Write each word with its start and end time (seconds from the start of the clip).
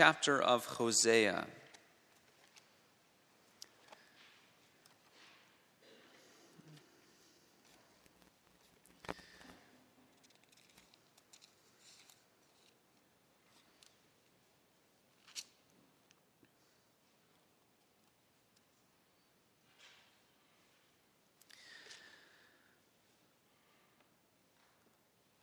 chapter 0.00 0.40
of 0.40 0.64
Hosea. 0.64 1.44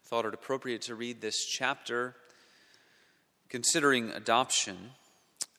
Thought 0.05 0.25
it 0.25 0.33
appropriate 0.33 0.83
to 0.83 0.95
read 0.95 1.19
this 1.19 1.43
chapter 1.45 2.15
considering 3.55 4.09
adoption 4.09 4.75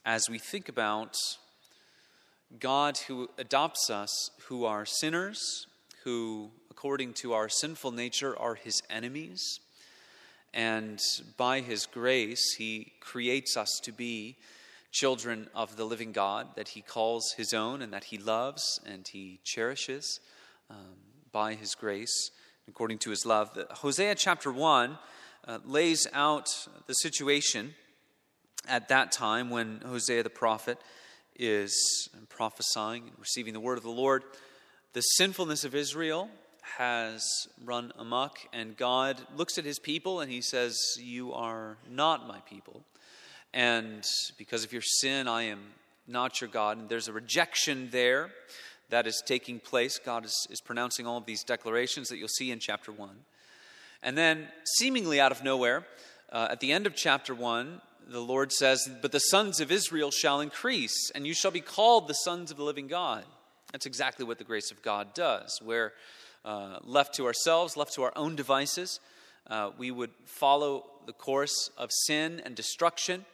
as 0.04 0.28
we 0.28 0.38
think 0.38 0.68
about 0.68 1.16
God 2.60 2.98
who 3.08 3.30
adopts 3.38 3.88
us, 3.88 4.10
who 4.48 4.66
are 4.66 4.84
sinners, 4.84 5.66
who, 6.04 6.50
according 6.70 7.14
to 7.14 7.32
our 7.32 7.48
sinful 7.48 7.92
nature, 7.92 8.38
are 8.38 8.54
his 8.54 8.82
enemies. 8.90 9.60
And 10.52 11.00
by 11.38 11.60
his 11.60 11.86
grace, 11.86 12.56
he 12.58 12.92
creates 13.00 13.56
us 13.56 13.80
to 13.84 13.92
be 13.92 14.36
children 14.92 15.48
of 15.54 15.76
the 15.76 15.86
living 15.86 16.12
God 16.12 16.48
that 16.54 16.68
he 16.68 16.82
calls 16.82 17.32
his 17.38 17.54
own 17.54 17.80
and 17.80 17.94
that 17.94 18.04
he 18.04 18.18
loves 18.18 18.78
and 18.84 19.08
he 19.10 19.40
cherishes 19.42 20.20
um, 20.68 20.98
by 21.32 21.54
his 21.54 21.74
grace, 21.74 22.30
according 22.68 22.98
to 22.98 23.08
his 23.08 23.24
love. 23.24 23.56
Hosea 23.70 24.16
chapter 24.16 24.52
1 24.52 24.98
uh, 25.48 25.58
lays 25.64 26.06
out 26.12 26.50
the 26.86 26.92
situation 26.92 27.74
at 28.68 28.88
that 28.88 29.12
time 29.12 29.50
when 29.50 29.80
Hosea 29.84 30.22
the 30.22 30.30
prophet 30.30 30.78
is 31.38 32.08
prophesying 32.28 33.04
and 33.04 33.18
receiving 33.18 33.52
the 33.52 33.60
word 33.60 33.78
of 33.78 33.84
the 33.84 33.90
Lord. 33.90 34.24
The 34.92 35.00
sinfulness 35.00 35.64
of 35.64 35.74
Israel 35.74 36.30
has 36.78 37.22
run 37.64 37.92
amok, 37.98 38.38
and 38.52 38.76
God 38.76 39.20
looks 39.36 39.58
at 39.58 39.64
his 39.64 39.78
people 39.78 40.20
and 40.20 40.30
he 40.30 40.40
says, 40.40 40.78
You 40.98 41.32
are 41.32 41.76
not 41.90 42.26
my 42.26 42.40
people. 42.40 42.82
And 43.54 44.04
because 44.36 44.64
of 44.64 44.72
your 44.72 44.82
sin, 44.82 45.28
I 45.28 45.44
am 45.44 45.60
not 46.06 46.40
your 46.40 46.50
God. 46.50 46.78
And 46.78 46.88
there's 46.88 47.08
a 47.08 47.12
rejection 47.12 47.88
there 47.90 48.30
that 48.90 49.06
is 49.06 49.22
taking 49.24 49.60
place. 49.60 49.98
God 49.98 50.24
is, 50.24 50.46
is 50.50 50.60
pronouncing 50.60 51.06
all 51.06 51.16
of 51.16 51.26
these 51.26 51.42
declarations 51.42 52.08
that 52.08 52.18
you'll 52.18 52.28
see 52.28 52.50
in 52.50 52.58
chapter 52.58 52.92
1. 52.92 53.10
And 54.02 54.16
then, 54.16 54.48
seemingly 54.78 55.20
out 55.20 55.32
of 55.32 55.42
nowhere, 55.42 55.86
uh, 56.30 56.48
at 56.50 56.60
the 56.60 56.72
end 56.72 56.86
of 56.86 56.94
chapter 56.94 57.34
1, 57.34 57.80
the 58.06 58.20
Lord 58.20 58.52
says, 58.52 58.88
But 59.02 59.12
the 59.12 59.18
sons 59.18 59.60
of 59.60 59.72
Israel 59.72 60.10
shall 60.10 60.40
increase, 60.40 61.10
and 61.14 61.26
you 61.26 61.34
shall 61.34 61.50
be 61.50 61.60
called 61.60 62.08
the 62.08 62.14
sons 62.14 62.50
of 62.50 62.56
the 62.56 62.62
living 62.62 62.86
God. 62.86 63.24
That's 63.72 63.86
exactly 63.86 64.24
what 64.24 64.38
the 64.38 64.44
grace 64.44 64.70
of 64.70 64.82
God 64.82 65.12
does. 65.14 65.60
Where 65.62 65.92
uh, 66.44 66.78
left 66.84 67.14
to 67.16 67.26
ourselves, 67.26 67.76
left 67.76 67.94
to 67.94 68.02
our 68.04 68.12
own 68.14 68.36
devices, 68.36 69.00
uh, 69.48 69.70
we 69.76 69.90
would 69.90 70.10
follow 70.24 70.86
the 71.06 71.12
course 71.12 71.70
of 71.76 71.90
sin 71.92 72.40
and 72.44 72.54
destruction, 72.54 73.24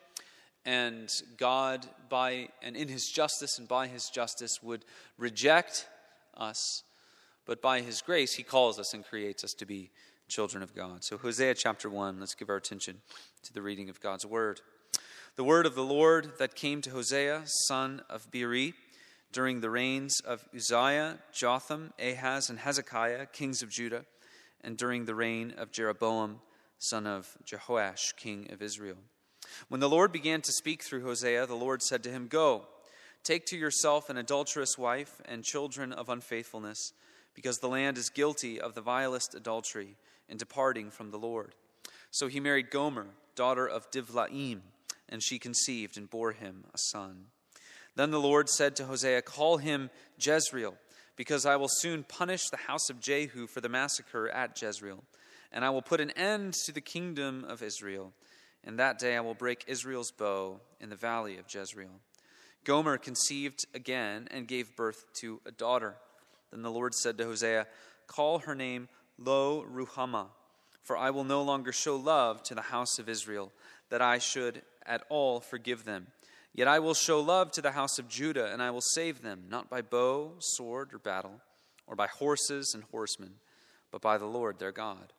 and 0.64 1.10
God, 1.36 1.86
by 2.08 2.48
and 2.62 2.76
in 2.76 2.88
His 2.88 3.06
justice 3.08 3.58
and 3.58 3.68
by 3.68 3.88
His 3.88 4.08
justice, 4.08 4.62
would 4.62 4.84
reject 5.18 5.86
us. 6.36 6.82
But 7.44 7.60
by 7.60 7.80
His 7.80 8.00
grace, 8.00 8.34
He 8.34 8.42
calls 8.42 8.78
us 8.78 8.94
and 8.94 9.04
creates 9.04 9.44
us 9.44 9.52
to 9.54 9.66
be 9.66 9.90
children 10.32 10.62
of 10.62 10.74
God. 10.74 11.04
So, 11.04 11.18
Hosea 11.18 11.54
chapter 11.54 11.90
1, 11.90 12.18
let's 12.18 12.34
give 12.34 12.48
our 12.48 12.56
attention 12.56 13.02
to 13.42 13.52
the 13.52 13.60
reading 13.60 13.90
of 13.90 14.00
God's 14.00 14.24
word. 14.24 14.62
The 15.36 15.44
word 15.44 15.66
of 15.66 15.74
the 15.74 15.84
Lord 15.84 16.32
that 16.38 16.54
came 16.54 16.80
to 16.82 16.90
Hosea, 16.90 17.42
son 17.66 18.00
of 18.08 18.30
Beeri, 18.30 18.72
during 19.30 19.60
the 19.60 19.68
reigns 19.68 20.20
of 20.20 20.48
Uzziah, 20.54 21.18
Jotham, 21.34 21.92
Ahaz, 21.98 22.48
and 22.48 22.58
Hezekiah, 22.58 23.26
kings 23.26 23.62
of 23.62 23.68
Judah, 23.68 24.06
and 24.62 24.78
during 24.78 25.04
the 25.04 25.14
reign 25.14 25.52
of 25.58 25.70
Jeroboam, 25.70 26.40
son 26.78 27.06
of 27.06 27.36
Jehoash, 27.44 28.16
king 28.16 28.48
of 28.50 28.62
Israel. 28.62 28.96
When 29.68 29.80
the 29.80 29.88
Lord 29.88 30.12
began 30.12 30.40
to 30.40 30.52
speak 30.52 30.82
through 30.82 31.04
Hosea, 31.04 31.46
the 31.46 31.54
Lord 31.54 31.82
said 31.82 32.02
to 32.04 32.10
him, 32.10 32.26
Go, 32.26 32.66
take 33.22 33.44
to 33.46 33.58
yourself 33.58 34.08
an 34.08 34.16
adulterous 34.16 34.78
wife 34.78 35.20
and 35.26 35.44
children 35.44 35.92
of 35.92 36.08
unfaithfulness, 36.08 36.92
because 37.34 37.58
the 37.58 37.68
land 37.68 37.98
is 37.98 38.08
guilty 38.08 38.58
of 38.58 38.74
the 38.74 38.80
vilest 38.80 39.34
adultery 39.34 39.96
in 40.28 40.36
departing 40.36 40.90
from 40.90 41.10
the 41.10 41.18
Lord. 41.18 41.54
So 42.10 42.28
he 42.28 42.40
married 42.40 42.70
Gomer, 42.70 43.06
daughter 43.34 43.66
of 43.66 43.90
Diblaim, 43.90 44.62
and 45.08 45.22
she 45.22 45.38
conceived 45.38 45.96
and 45.96 46.08
bore 46.08 46.32
him 46.32 46.64
a 46.74 46.78
son. 46.78 47.26
Then 47.94 48.10
the 48.10 48.20
Lord 48.20 48.48
said 48.48 48.76
to 48.76 48.84
Hosea, 48.84 49.22
Call 49.22 49.58
him 49.58 49.90
Jezreel, 50.18 50.76
because 51.16 51.44
I 51.44 51.56
will 51.56 51.68
soon 51.68 52.04
punish 52.04 52.48
the 52.48 52.56
house 52.56 52.88
of 52.88 53.00
Jehu 53.00 53.46
for 53.46 53.60
the 53.60 53.68
massacre 53.68 54.28
at 54.28 54.60
Jezreel, 54.60 55.04
and 55.52 55.64
I 55.64 55.70
will 55.70 55.82
put 55.82 56.00
an 56.00 56.10
end 56.12 56.54
to 56.64 56.72
the 56.72 56.80
kingdom 56.80 57.44
of 57.46 57.62
Israel. 57.62 58.12
And 58.64 58.78
that 58.78 58.98
day 58.98 59.16
I 59.16 59.20
will 59.20 59.34
break 59.34 59.64
Israel's 59.66 60.12
bow 60.12 60.60
in 60.80 60.88
the 60.88 60.96
valley 60.96 61.36
of 61.38 61.52
Jezreel. 61.52 62.00
Gomer 62.64 62.96
conceived 62.96 63.66
again 63.74 64.28
and 64.30 64.46
gave 64.46 64.76
birth 64.76 65.04
to 65.14 65.40
a 65.44 65.50
daughter. 65.50 65.96
Then 66.50 66.62
the 66.62 66.70
Lord 66.70 66.94
said 66.94 67.18
to 67.18 67.24
Hosea, 67.24 67.66
Call 68.06 68.40
her 68.40 68.54
name 68.54 68.88
Lo 69.18 69.64
Ruhamah, 69.64 70.28
for 70.82 70.96
I 70.96 71.10
will 71.10 71.24
no 71.24 71.42
longer 71.42 71.72
show 71.72 71.96
love 71.96 72.42
to 72.44 72.54
the 72.54 72.62
house 72.62 72.98
of 72.98 73.08
Israel, 73.08 73.52
that 73.90 74.02
I 74.02 74.18
should 74.18 74.62
at 74.84 75.04
all 75.08 75.40
forgive 75.40 75.84
them. 75.84 76.08
Yet 76.54 76.68
I 76.68 76.80
will 76.80 76.94
show 76.94 77.20
love 77.20 77.50
to 77.52 77.62
the 77.62 77.72
house 77.72 77.98
of 77.98 78.08
Judah, 78.08 78.52
and 78.52 78.62
I 78.62 78.70
will 78.70 78.82
save 78.82 79.22
them, 79.22 79.44
not 79.48 79.70
by 79.70 79.80
bow, 79.80 80.32
sword, 80.38 80.92
or 80.92 80.98
battle, 80.98 81.40
or 81.86 81.96
by 81.96 82.08
horses 82.08 82.72
and 82.74 82.84
horsemen, 82.90 83.34
but 83.90 84.02
by 84.02 84.18
the 84.18 84.26
Lord 84.26 84.58
their 84.58 84.72
God. 84.72 85.12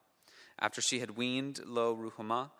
After 0.59 0.81
she 0.81 0.99
had 0.99 1.17
weaned 1.17 1.61
Lo 1.65 1.95
Ruhamah, 1.95 2.51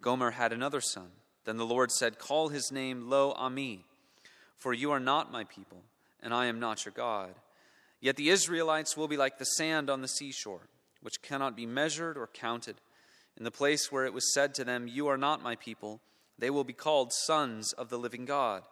Gomer 0.00 0.32
had 0.32 0.52
another 0.52 0.80
son. 0.80 1.10
Then 1.44 1.56
the 1.56 1.66
Lord 1.66 1.90
said, 1.90 2.18
Call 2.18 2.48
his 2.48 2.70
name 2.70 3.08
Lo 3.08 3.32
Ami, 3.32 3.84
for 4.56 4.72
you 4.72 4.90
are 4.92 5.00
not 5.00 5.32
my 5.32 5.44
people, 5.44 5.82
and 6.22 6.32
I 6.32 6.46
am 6.46 6.60
not 6.60 6.84
your 6.84 6.92
God. 6.92 7.34
Yet 8.00 8.16
the 8.16 8.30
Israelites 8.30 8.96
will 8.96 9.08
be 9.08 9.16
like 9.16 9.38
the 9.38 9.44
sand 9.44 9.90
on 9.90 10.02
the 10.02 10.08
seashore 10.08 10.68
which 11.02 11.22
cannot 11.22 11.56
be 11.56 11.66
measured 11.66 12.16
or 12.16 12.26
counted. 12.26 12.76
In 13.36 13.44
the 13.44 13.50
place 13.50 13.90
where 13.90 14.04
it 14.04 14.12
was 14.12 14.32
said 14.34 14.54
to 14.54 14.64
them, 14.64 14.86
You 14.86 15.08
are 15.08 15.16
not 15.16 15.42
my 15.42 15.56
people, 15.56 16.00
they 16.38 16.50
will 16.50 16.64
be 16.64 16.72
called 16.72 17.12
sons 17.12 17.72
of 17.72 17.88
the 17.88 17.98
living 17.98 18.24
God. 18.24 18.62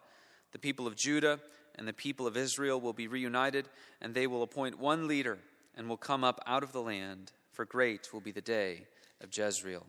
The 0.51 0.59
people 0.59 0.87
of 0.87 0.95
Judah 0.95 1.39
and 1.75 1.87
the 1.87 1.93
people 1.93 2.27
of 2.27 2.35
Israel 2.35 2.81
will 2.81 2.93
be 2.93 3.07
reunited, 3.07 3.69
and 4.01 4.13
they 4.13 4.27
will 4.27 4.43
appoint 4.43 4.79
one 4.79 5.07
leader 5.07 5.37
and 5.75 5.87
will 5.87 5.97
come 5.97 6.23
up 6.23 6.41
out 6.45 6.63
of 6.63 6.71
the 6.71 6.81
land, 6.81 7.31
for 7.53 7.65
great 7.65 8.11
will 8.11 8.21
be 8.21 8.31
the 8.31 8.41
day 8.41 8.87
of 9.21 9.29
Jezreel. 9.35 9.85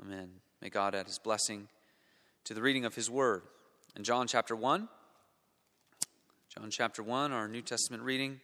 Amen. 0.00 0.30
May 0.60 0.68
God 0.68 0.94
add 0.94 1.06
his 1.06 1.18
blessing 1.18 1.68
to 2.44 2.54
the 2.54 2.62
reading 2.62 2.84
of 2.84 2.94
his 2.94 3.10
word. 3.10 3.42
In 3.96 4.04
John 4.04 4.26
chapter 4.26 4.54
1, 4.54 4.88
John 6.54 6.70
chapter 6.70 7.02
1, 7.02 7.32
our 7.32 7.48
New 7.48 7.62
Testament 7.62 8.02
reading, 8.02 8.40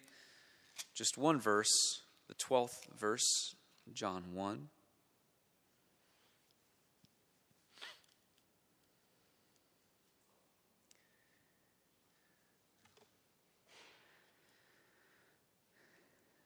just 0.94 1.16
one 1.16 1.40
verse 1.40 2.02
the 2.28 2.34
12th 2.34 2.86
verse, 2.98 3.54
John 3.92 4.34
1. 4.34 4.68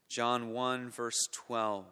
John 0.09 0.49
1, 0.49 0.89
verse 0.89 1.27
12. 1.31 1.85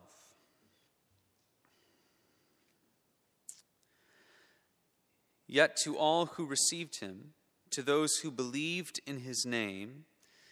Yet 5.48 5.78
to 5.84 5.98
all 5.98 6.26
who 6.26 6.46
received 6.46 7.00
him, 7.00 7.34
to 7.70 7.82
those 7.82 8.18
who 8.18 8.32
believed 8.32 9.00
in 9.06 9.20
his 9.20 9.46
name, 9.46 10.06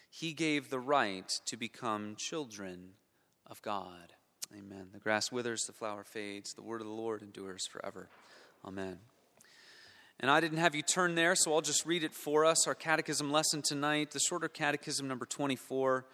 he 0.10 0.32
gave 0.32 0.70
the 0.70 0.80
right 0.80 1.28
to 1.48 1.58
become 1.58 2.16
children 2.16 2.92
of 3.48 3.62
God. 3.62 4.14
Amen. 4.54 4.88
The 4.94 5.00
grass 5.00 5.32
withers, 5.32 5.64
the 5.66 5.74
flower 5.74 6.04
fades, 6.04 6.54
the 6.54 6.62
word 6.62 6.82
of 6.82 6.88
the 6.88 6.94
Lord 6.94 7.22
endures 7.22 7.68
forever. 7.68 8.10
Amen. 8.64 9.00
And 10.20 10.32
I 10.32 10.40
didn't 10.40 10.60
have 10.60 10.76
you 10.76 10.82
turn 10.82 11.16
there, 11.16 11.36
so 11.36 11.54
I'll 11.54 11.62
just 11.62 11.86
read 11.86 12.04
it 12.04 12.14
for 12.14 12.46
us. 12.46 12.68
Our 12.68 12.76
catechism 12.76 13.32
lesson 13.32 13.62
tonight, 13.62 14.12
the 14.12 14.20
shorter 14.20 14.48
catechism 14.48 15.08
number 15.08 15.26
24, 15.26 16.06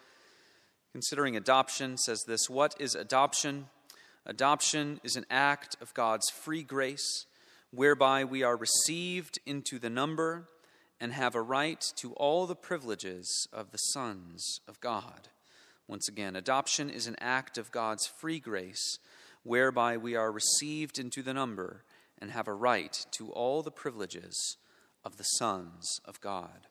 considering 0.92 1.36
adoption, 1.36 1.98
says 1.98 2.24
this 2.28 2.50
What 2.50 2.74
is 2.80 2.96
adoption? 2.96 3.68
Adoption 4.26 5.00
is 5.04 5.16
an 5.16 5.26
act 5.30 5.76
of 5.82 5.94
God's 5.94 6.30
free 6.30 6.64
grace 6.64 7.26
whereby 7.72 8.24
we 8.24 8.44
are 8.44 8.58
received 8.58 9.40
into 9.46 9.80
the 9.80 9.90
number 9.90 10.48
and 11.00 11.14
have 11.14 11.34
a 11.34 11.42
right 11.42 11.84
to 11.96 12.14
all 12.14 12.46
the 12.46 12.56
privileges 12.56 13.48
of 13.52 13.72
the 13.72 13.78
sons 13.78 14.60
of 14.68 14.80
God. 14.80 15.30
Once 15.92 16.08
again, 16.08 16.38
adoption 16.38 16.90
is 16.90 17.06
an 17.06 17.18
act 17.20 17.58
of 17.58 17.70
God's 17.70 18.08
free 18.08 18.40
grace 18.40 18.98
whereby 19.44 19.98
we 19.98 20.16
are 20.16 20.32
received 20.32 20.98
into 20.98 21.22
the 21.22 21.34
number 21.34 21.84
and 22.18 22.32
have 22.32 22.48
a 22.48 22.54
right 22.54 23.06
to 23.12 23.30
all 23.32 23.62
the 23.62 23.72
privileges 23.72 24.56
of 25.04 25.18
the 25.18 25.26
sons 25.26 26.00
of 26.06 26.22
God. 26.22 26.68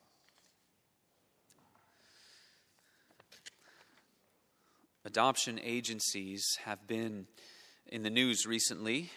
Adoption 5.05 5.61
agencies 5.62 6.43
have 6.64 6.87
been 6.87 7.26
in 7.88 8.02
the 8.02 8.08
news 8.08 8.46
recently. 8.46 9.11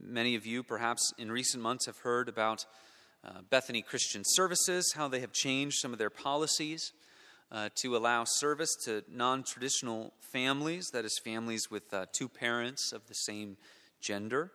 Many 0.00 0.34
of 0.34 0.46
you, 0.46 0.62
perhaps 0.62 1.12
in 1.18 1.30
recent 1.30 1.62
months, 1.62 1.84
have 1.84 1.98
heard 1.98 2.30
about 2.30 2.64
uh, 3.22 3.42
Bethany 3.50 3.82
Christian 3.82 4.22
Services, 4.24 4.94
how 4.96 5.08
they 5.08 5.20
have 5.20 5.32
changed 5.32 5.76
some 5.82 5.92
of 5.92 5.98
their 5.98 6.08
policies 6.08 6.92
uh, 7.50 7.68
to 7.76 7.96
allow 7.96 8.24
service 8.24 8.74
to 8.84 9.04
non 9.10 9.42
traditional 9.44 10.12
families, 10.32 10.90
that 10.92 11.04
is, 11.04 11.18
families 11.24 11.70
with 11.70 11.92
uh, 11.92 12.06
two 12.12 12.28
parents 12.28 12.92
of 12.92 13.06
the 13.06 13.14
same 13.14 13.56
gender. 14.00 14.50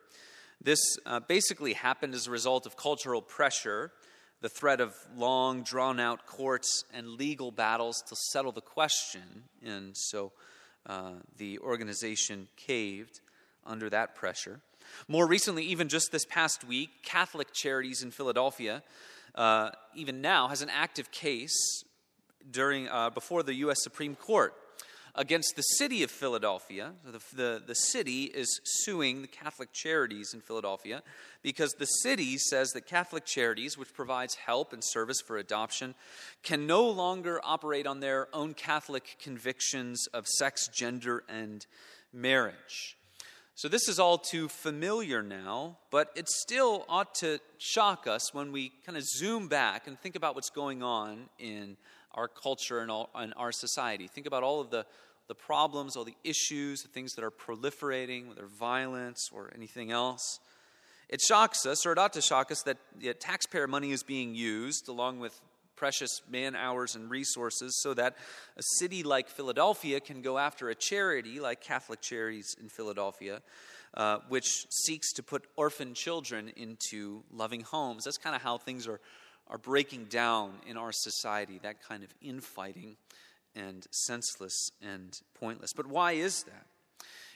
This 0.63 0.79
uh, 1.05 1.19
basically 1.21 1.73
happened 1.73 2.13
as 2.13 2.27
a 2.27 2.31
result 2.31 2.65
of 2.65 2.77
cultural 2.77 3.21
pressure, 3.21 3.91
the 4.41 4.49
threat 4.49 4.79
of 4.79 4.93
long, 5.15 5.63
drawn 5.63 5.99
out 5.99 6.25
courts 6.25 6.83
and 6.93 7.07
legal 7.07 7.51
battles 7.51 8.03
to 8.09 8.15
settle 8.31 8.51
the 8.51 8.61
question. 8.61 9.43
And 9.63 9.95
so 9.95 10.33
uh, 10.85 11.13
the 11.37 11.59
organization 11.59 12.47
caved 12.57 13.21
under 13.65 13.89
that 13.89 14.15
pressure. 14.15 14.59
More 15.07 15.27
recently, 15.27 15.63
even 15.63 15.89
just 15.89 16.11
this 16.11 16.25
past 16.25 16.63
week, 16.63 16.89
Catholic 17.03 17.53
Charities 17.53 18.03
in 18.03 18.11
Philadelphia, 18.11 18.83
uh, 19.35 19.69
even 19.95 20.21
now, 20.21 20.47
has 20.47 20.61
an 20.61 20.69
active 20.69 21.11
case 21.11 21.83
during, 22.49 22.87
uh, 22.87 23.09
before 23.09 23.43
the 23.43 23.53
U.S. 23.55 23.83
Supreme 23.83 24.15
Court 24.15 24.53
against 25.15 25.55
the 25.55 25.61
city 25.61 26.03
of 26.03 26.11
Philadelphia. 26.11 26.93
The, 27.03 27.19
the, 27.35 27.63
the 27.65 27.75
city 27.75 28.23
is 28.23 28.61
suing 28.63 29.21
the 29.21 29.27
Catholic 29.27 29.73
Charities 29.73 30.31
in 30.33 30.41
Philadelphia 30.41 31.03
because 31.41 31.73
the 31.73 31.85
city 31.85 32.37
says 32.37 32.71
that 32.71 32.85
Catholic 32.85 33.25
Charities, 33.25 33.77
which 33.77 33.93
provides 33.93 34.35
help 34.35 34.73
and 34.73 34.83
service 34.83 35.21
for 35.21 35.37
adoption, 35.37 35.95
can 36.43 36.65
no 36.65 36.87
longer 36.87 37.41
operate 37.43 37.87
on 37.87 37.99
their 37.99 38.27
own 38.33 38.53
Catholic 38.53 39.17
convictions 39.21 40.07
of 40.13 40.27
sex, 40.27 40.67
gender, 40.67 41.23
and 41.27 41.65
marriage. 42.13 42.97
So, 43.53 43.67
this 43.67 43.87
is 43.87 43.99
all 43.99 44.17
too 44.17 44.47
familiar 44.47 45.21
now, 45.21 45.77
but 45.91 46.09
it 46.15 46.27
still 46.27 46.85
ought 46.89 47.13
to 47.15 47.39
shock 47.59 48.07
us 48.07 48.33
when 48.33 48.51
we 48.51 48.71
kind 48.85 48.97
of 48.97 49.03
zoom 49.03 49.49
back 49.49 49.87
and 49.87 49.99
think 49.99 50.15
about 50.15 50.33
what's 50.33 50.49
going 50.49 50.81
on 50.81 51.29
in 51.37 51.77
our 52.13 52.27
culture 52.27 52.79
and, 52.79 52.91
all, 52.91 53.09
and 53.15 53.33
our 53.37 53.51
society. 53.51 54.07
Think 54.07 54.27
about 54.27 54.43
all 54.43 54.61
of 54.61 54.69
the, 54.69 54.85
the 55.27 55.35
problems, 55.35 55.95
all 55.95 56.03
the 56.03 56.15
issues, 56.23 56.81
the 56.81 56.89
things 56.89 57.13
that 57.13 57.23
are 57.23 57.31
proliferating, 57.31 58.27
whether 58.27 58.47
violence 58.47 59.29
or 59.31 59.51
anything 59.55 59.91
else. 59.91 60.39
It 61.09 61.21
shocks 61.21 61.65
us, 61.65 61.85
or 61.85 61.91
it 61.91 61.97
ought 61.97 62.13
to 62.13 62.21
shock 62.21 62.51
us, 62.51 62.63
that 62.63 62.77
taxpayer 63.19 63.67
money 63.67 63.91
is 63.91 64.03
being 64.03 64.33
used 64.33 64.87
along 64.87 65.19
with 65.19 65.39
precious 65.81 66.21
man 66.29 66.55
hours 66.55 66.95
and 66.95 67.09
resources 67.09 67.75
so 67.81 67.93
that 67.95 68.15
a 68.55 68.61
city 68.77 69.01
like 69.01 69.27
Philadelphia 69.27 69.99
can 69.99 70.21
go 70.21 70.37
after 70.37 70.69
a 70.69 70.75
charity 70.75 71.39
like 71.39 71.59
Catholic 71.59 71.99
Charities 72.01 72.55
in 72.61 72.69
Philadelphia, 72.69 73.41
uh, 73.95 74.19
which 74.29 74.67
seeks 74.69 75.11
to 75.13 75.23
put 75.23 75.47
orphan 75.55 75.95
children 75.95 76.51
into 76.55 77.23
loving 77.31 77.61
homes. 77.61 78.03
That's 78.03 78.19
kind 78.19 78.35
of 78.35 78.43
how 78.43 78.59
things 78.59 78.87
are 78.87 79.01
are 79.51 79.57
breaking 79.57 80.05
down 80.05 80.53
in 80.65 80.77
our 80.77 80.91
society, 80.91 81.59
that 81.61 81.83
kind 81.83 82.03
of 82.03 82.13
infighting 82.21 82.95
and 83.53 83.85
senseless 83.91 84.71
and 84.81 85.19
pointless. 85.39 85.73
But 85.73 85.87
why 85.87 86.13
is 86.13 86.43
that? 86.43 86.65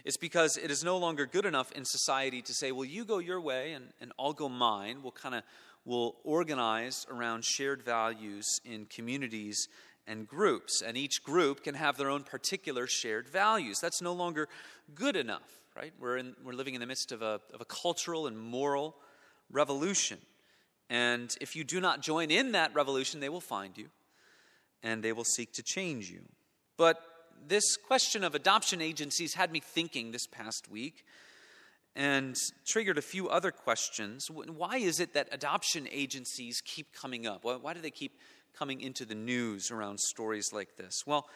It's 0.06 0.18
because 0.18 0.56
it 0.56 0.72
is 0.72 0.84
no 0.84 0.98
longer 0.98 1.26
good 1.26 1.46
enough 1.46 1.72
in 1.74 1.84
society 1.84 2.42
to 2.44 2.54
say, 2.54 2.72
well, 2.72 2.86
you 2.86 3.06
go 3.06 3.18
your 3.18 3.42
way 3.42 3.74
and, 3.74 3.86
and 4.00 4.14
I'll 4.18 4.34
go 4.34 4.48
mine. 4.48 5.00
We'll 5.02 5.12
kind 5.12 5.36
of 5.36 5.44
we'll 5.84 6.16
organize 6.24 7.06
around 7.12 7.44
shared 7.44 7.84
values 7.84 8.46
in 8.64 8.86
communities 8.86 9.68
and 10.08 10.28
groups, 10.28 10.84
and 10.86 10.96
each 10.96 11.24
group 11.24 11.64
can 11.64 11.74
have 11.74 11.98
their 11.98 12.12
own 12.12 12.24
particular 12.24 12.86
shared 12.86 13.28
values. 13.28 13.80
That's 13.82 14.04
no 14.04 14.14
longer 14.14 14.48
good 14.94 15.16
enough, 15.16 15.64
right? 15.76 15.94
We're, 16.00 16.18
in, 16.18 16.36
we're 16.44 16.54
living 16.54 16.76
in 16.76 16.80
the 16.80 16.86
midst 16.88 17.12
of 17.12 17.24
a, 17.24 17.42
of 17.54 17.62
a 17.62 17.66
cultural 17.66 18.28
and 18.28 18.38
moral 18.38 18.96
revolution. 19.52 20.20
And 20.90 21.36
if 21.42 21.56
you 21.56 21.64
do 21.64 21.82
not 21.82 22.02
join 22.02 22.32
in 22.32 22.52
that 22.52 22.74
revolution, 22.76 23.20
they 23.20 23.30
will 23.30 23.42
find 23.42 23.78
you 23.78 23.90
and 24.84 25.04
they 25.04 25.14
will 25.14 25.24
seek 25.24 25.54
to 25.54 25.64
change 25.64 26.10
you. 26.10 26.22
But 26.78 27.02
this 27.48 27.76
question 27.76 28.24
of 28.24 28.36
adoption 28.36 28.82
agencies 28.82 29.34
had 29.34 29.52
me 29.52 29.60
thinking 29.60 30.12
this 30.12 30.28
past 30.28 30.70
week 30.70 31.04
and 31.96 32.36
triggered 32.66 32.98
a 32.98 33.02
few 33.02 33.30
other 33.30 33.52
questions. 33.52 34.28
Why 34.30 34.78
is 34.78 35.00
it 35.00 35.14
that 35.14 35.30
adoption 35.32 35.88
agencies 35.92 36.62
keep 36.64 36.94
coming 36.94 37.26
up? 37.26 37.44
Why 37.44 37.74
do 37.74 37.82
they 37.82 37.92
keep 37.92 38.20
coming 38.58 38.82
into 38.82 39.06
the 39.06 39.16
news 39.16 39.72
around 39.72 40.00
stories 40.00 40.52
like 40.54 40.76
this? 40.78 41.04
Well, 41.06 41.28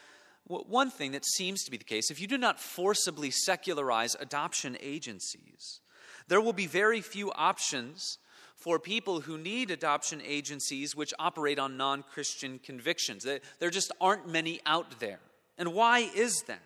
one 0.45 0.89
thing 0.89 1.11
that 1.13 1.25
seems 1.25 1.63
to 1.63 1.71
be 1.71 1.77
the 1.77 1.83
case 1.83 2.11
if 2.11 2.19
you 2.19 2.27
do 2.27 2.37
not 2.37 2.59
forcibly 2.59 3.31
secularize 3.31 4.15
adoption 4.19 4.77
agencies, 4.81 5.79
there 6.27 6.41
will 6.41 6.53
be 6.53 6.67
very 6.67 7.01
few 7.01 7.31
options 7.31 8.17
for 8.59 8.77
people 8.77 9.21
who 9.21 9.37
need 9.37 9.71
adoption 9.71 10.21
agencies 10.25 10.95
which 10.95 11.13
operate 11.17 11.59
on 11.59 11.77
non 11.77 12.03
Christian 12.03 12.59
convictions. 12.59 13.25
There 13.59 13.69
just 13.69 13.91
aren't 13.99 14.27
many 14.27 14.59
out 14.65 14.99
there. 14.99 15.19
And 15.57 15.73
why 15.73 16.09
is 16.15 16.43
that? 16.47 16.59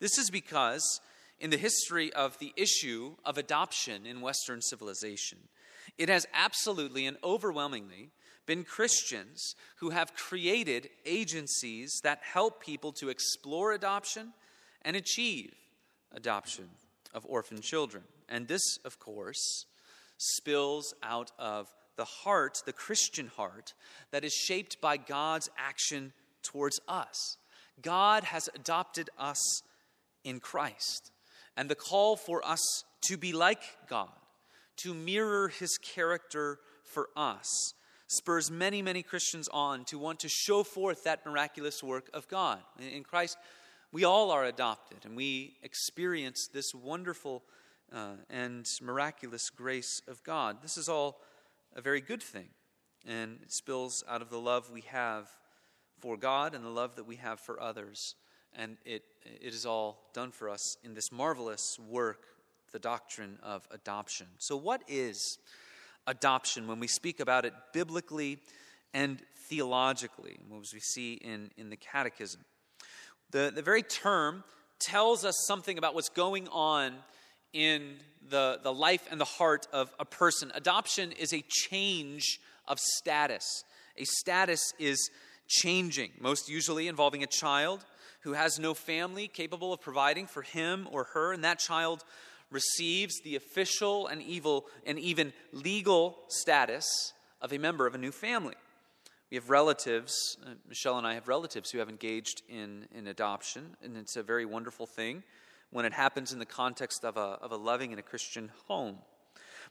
This 0.00 0.18
is 0.18 0.30
because 0.30 1.00
in 1.38 1.50
the 1.50 1.56
history 1.56 2.12
of 2.12 2.38
the 2.38 2.52
issue 2.56 3.14
of 3.24 3.38
adoption 3.38 4.06
in 4.06 4.20
Western 4.20 4.60
civilization, 4.60 5.38
it 5.98 6.08
has 6.08 6.26
absolutely 6.34 7.06
and 7.06 7.16
overwhelmingly 7.22 8.10
been 8.46 8.64
Christians 8.64 9.54
who 9.76 9.90
have 9.90 10.14
created 10.14 10.90
agencies 11.06 12.00
that 12.02 12.20
help 12.22 12.62
people 12.62 12.92
to 12.92 13.08
explore 13.08 13.72
adoption 13.72 14.32
and 14.82 14.96
achieve 14.96 15.54
adoption 16.12 16.68
of 17.12 17.24
orphan 17.28 17.60
children. 17.60 18.04
And 18.28 18.48
this, 18.48 18.78
of 18.84 18.98
course, 18.98 19.66
spills 20.16 20.94
out 21.02 21.30
of 21.38 21.68
the 21.96 22.04
heart, 22.04 22.62
the 22.66 22.72
Christian 22.72 23.28
heart, 23.28 23.74
that 24.10 24.24
is 24.24 24.32
shaped 24.32 24.80
by 24.80 24.96
God's 24.96 25.48
action 25.56 26.12
towards 26.42 26.80
us. 26.88 27.36
God 27.82 28.24
has 28.24 28.48
adopted 28.54 29.10
us 29.18 29.62
in 30.24 30.40
Christ. 30.40 31.12
And 31.56 31.68
the 31.68 31.74
call 31.74 32.16
for 32.16 32.44
us 32.46 32.84
to 33.06 33.16
be 33.16 33.32
like 33.32 33.62
God, 33.88 34.08
to 34.78 34.94
mirror 34.94 35.48
his 35.48 35.78
character 35.78 36.58
for 36.82 37.08
us, 37.16 37.74
spurs 38.08 38.50
many, 38.50 38.82
many 38.82 39.02
Christians 39.02 39.48
on 39.52 39.84
to 39.86 39.98
want 39.98 40.20
to 40.20 40.28
show 40.28 40.62
forth 40.62 41.04
that 41.04 41.24
miraculous 41.24 41.82
work 41.82 42.10
of 42.12 42.28
God. 42.28 42.58
In 42.78 43.04
Christ, 43.04 43.36
we 43.92 44.04
all 44.04 44.30
are 44.30 44.44
adopted, 44.44 44.98
and 45.04 45.16
we 45.16 45.54
experience 45.62 46.48
this 46.52 46.74
wonderful 46.74 47.42
uh, 47.92 48.14
and 48.30 48.66
miraculous 48.82 49.50
grace 49.50 50.02
of 50.08 50.22
God. 50.22 50.62
This 50.62 50.76
is 50.76 50.88
all 50.88 51.20
a 51.74 51.80
very 51.80 52.00
good 52.00 52.22
thing, 52.22 52.48
and 53.06 53.40
it 53.42 53.52
spills 53.52 54.04
out 54.08 54.22
of 54.22 54.30
the 54.30 54.38
love 54.38 54.70
we 54.70 54.82
have 54.82 55.28
for 56.00 56.16
God 56.16 56.54
and 56.54 56.64
the 56.64 56.70
love 56.70 56.96
that 56.96 57.04
we 57.04 57.16
have 57.16 57.40
for 57.40 57.60
others. 57.60 58.14
And 58.56 58.76
it, 58.84 59.02
it 59.24 59.52
is 59.52 59.66
all 59.66 60.10
done 60.12 60.30
for 60.30 60.48
us 60.48 60.76
in 60.84 60.94
this 60.94 61.10
marvelous 61.10 61.78
work, 61.88 62.24
the 62.72 62.78
doctrine 62.78 63.38
of 63.42 63.66
adoption. 63.70 64.26
So, 64.38 64.56
what 64.56 64.82
is 64.86 65.38
adoption 66.06 66.68
when 66.68 66.78
we 66.78 66.86
speak 66.86 67.20
about 67.20 67.44
it 67.44 67.54
biblically 67.72 68.38
and 68.92 69.20
theologically, 69.48 70.38
as 70.60 70.72
we 70.72 70.80
see 70.80 71.14
in, 71.14 71.50
in 71.56 71.70
the 71.70 71.76
Catechism? 71.76 72.44
The, 73.30 73.50
the 73.52 73.62
very 73.62 73.82
term 73.82 74.44
tells 74.78 75.24
us 75.24 75.34
something 75.46 75.78
about 75.78 75.94
what's 75.94 76.08
going 76.08 76.46
on 76.48 76.94
in 77.54 77.94
the, 78.28 78.58
the 78.62 78.72
life 78.72 79.06
and 79.10 79.18
the 79.18 79.24
heart 79.24 79.66
of 79.72 79.94
a 79.98 80.04
person. 80.04 80.52
Adoption 80.54 81.12
is 81.12 81.32
a 81.32 81.42
change 81.48 82.40
of 82.68 82.78
status. 82.78 83.64
A 83.96 84.04
status 84.04 84.74
is 84.78 85.10
changing, 85.48 86.10
most 86.20 86.48
usually 86.48 86.88
involving 86.88 87.22
a 87.22 87.28
child 87.28 87.84
who 88.20 88.32
has 88.32 88.58
no 88.58 88.74
family 88.74 89.28
capable 89.28 89.72
of 89.72 89.80
providing 89.80 90.26
for 90.26 90.42
him 90.42 90.88
or 90.90 91.04
her, 91.14 91.32
and 91.32 91.44
that 91.44 91.58
child 91.58 92.04
receives 92.50 93.20
the 93.20 93.36
official 93.36 94.06
and 94.06 94.20
evil 94.22 94.64
and 94.86 94.98
even 94.98 95.32
legal 95.52 96.18
status 96.28 97.12
of 97.40 97.52
a 97.52 97.58
member 97.58 97.86
of 97.86 97.94
a 97.94 97.98
new 97.98 98.12
family. 98.12 98.54
We 99.30 99.36
have 99.36 99.50
relatives, 99.50 100.36
uh, 100.46 100.50
Michelle 100.68 100.96
and 100.96 101.06
I 101.06 101.14
have 101.14 101.28
relatives 101.28 101.70
who 101.70 101.78
have 101.78 101.88
engaged 101.88 102.42
in, 102.48 102.86
in 102.94 103.06
adoption, 103.06 103.76
and 103.82 103.96
it's 103.96 104.16
a 104.16 104.22
very 104.22 104.46
wonderful 104.46 104.86
thing 104.86 105.22
when 105.74 105.84
it 105.84 105.92
happens 105.92 106.32
in 106.32 106.38
the 106.38 106.46
context 106.46 107.04
of 107.04 107.16
a, 107.16 107.36
of 107.42 107.50
a 107.50 107.56
loving 107.56 107.90
and 107.90 107.98
a 107.98 108.02
Christian 108.02 108.52
home. 108.68 108.96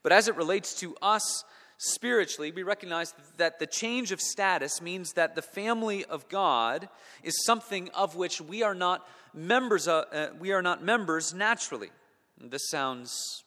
But 0.02 0.12
as 0.12 0.28
it 0.28 0.36
relates 0.36 0.78
to 0.82 0.98
us 1.02 1.46
spiritually, 1.78 2.52
we 2.52 2.62
recognize 2.62 3.14
that 3.38 3.58
the 3.58 3.66
change 3.66 4.12
of 4.12 4.20
status 4.20 4.82
means 4.82 5.14
that 5.14 5.34
the 5.34 5.42
family 5.42 6.04
of 6.04 6.28
God 6.28 6.90
is 7.24 7.46
something 7.46 7.88
of 7.94 8.18
which 8.18 8.42
we 8.42 8.64
are 8.64 8.76
not 8.76 9.08
members. 9.34 9.88
Of, 9.88 10.04
uh, 10.12 10.28
we 10.38 10.52
are 10.52 10.62
not 10.62 10.84
members 10.84 11.34
naturally. 11.34 11.90
This 12.38 12.70
sounds 12.70 13.46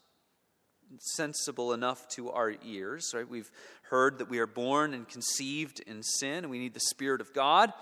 sensible 0.99 1.75
enough 1.75 2.09
to 2.09 2.31
our 2.31 2.55
ears, 2.65 3.13
right? 3.15 3.29
We've 3.29 3.51
heard 3.91 4.17
that 4.17 4.31
we 4.31 4.39
are 4.39 4.47
born 4.47 4.95
and 4.95 5.07
conceived 5.07 5.81
in 5.81 6.03
sin, 6.03 6.39
and 6.39 6.51
we 6.51 6.59
need 6.59 6.73
the 6.73 6.81
Spirit 6.81 7.21
of 7.21 7.35
God 7.35 7.75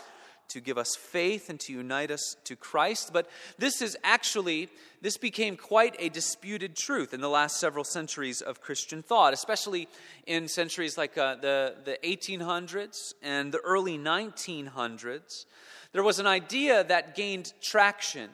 to 0.49 0.61
give 0.61 0.79
us 0.79 0.95
faith 0.97 1.51
and 1.51 1.59
to 1.61 1.73
unite 1.73 2.11
us 2.11 2.37
to 2.45 2.57
Christ. 2.57 3.11
But 3.13 3.29
this 3.59 3.83
is 3.83 3.97
actually, 4.05 4.69
this 5.01 5.17
became 5.17 5.57
quite 5.57 5.97
a 5.99 6.09
disputed 6.09 6.77
truth 6.77 7.15
in 7.15 7.21
the 7.21 7.29
last 7.29 7.59
several 7.59 7.85
centuries 7.85 8.41
of 8.41 8.61
Christian 8.61 9.03
thought, 9.03 9.33
especially 9.33 9.89
in 10.27 10.49
centuries 10.49 10.97
like 10.97 11.17
uh, 11.19 11.37
the, 11.37 11.75
the 11.85 11.99
1800s 12.05 13.15
and 13.23 13.53
the 13.53 13.61
early 13.61 13.99
1900s. 13.99 15.47
There 15.93 16.03
was 16.03 16.19
an 16.19 16.27
idea 16.27 16.85
that 16.85 17.15
gained 17.15 17.53
traction 17.63 18.31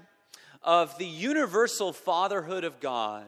of 0.62 0.96
the 0.98 1.06
universal 1.06 1.92
fatherhood 1.92 2.64
of 2.64 2.80
God 2.80 3.26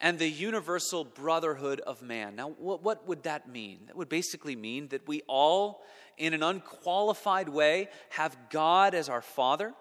and 0.00 0.18
the 0.18 0.28
universal 0.28 1.04
brotherhood 1.04 1.80
of 1.80 2.02
man. 2.02 2.36
Now, 2.36 2.50
what, 2.58 2.82
what 2.82 3.06
would 3.08 3.22
that 3.22 3.48
mean? 3.48 3.80
That 3.86 3.96
would 3.96 4.08
basically 4.08 4.56
mean 4.56 4.88
that 4.88 5.08
we 5.08 5.22
all, 5.26 5.82
in 6.18 6.34
an 6.34 6.42
unqualified 6.42 7.48
way, 7.48 7.88
have 8.10 8.36
God 8.50 8.94
as 8.94 9.08
our 9.08 9.22
Father. 9.22 9.74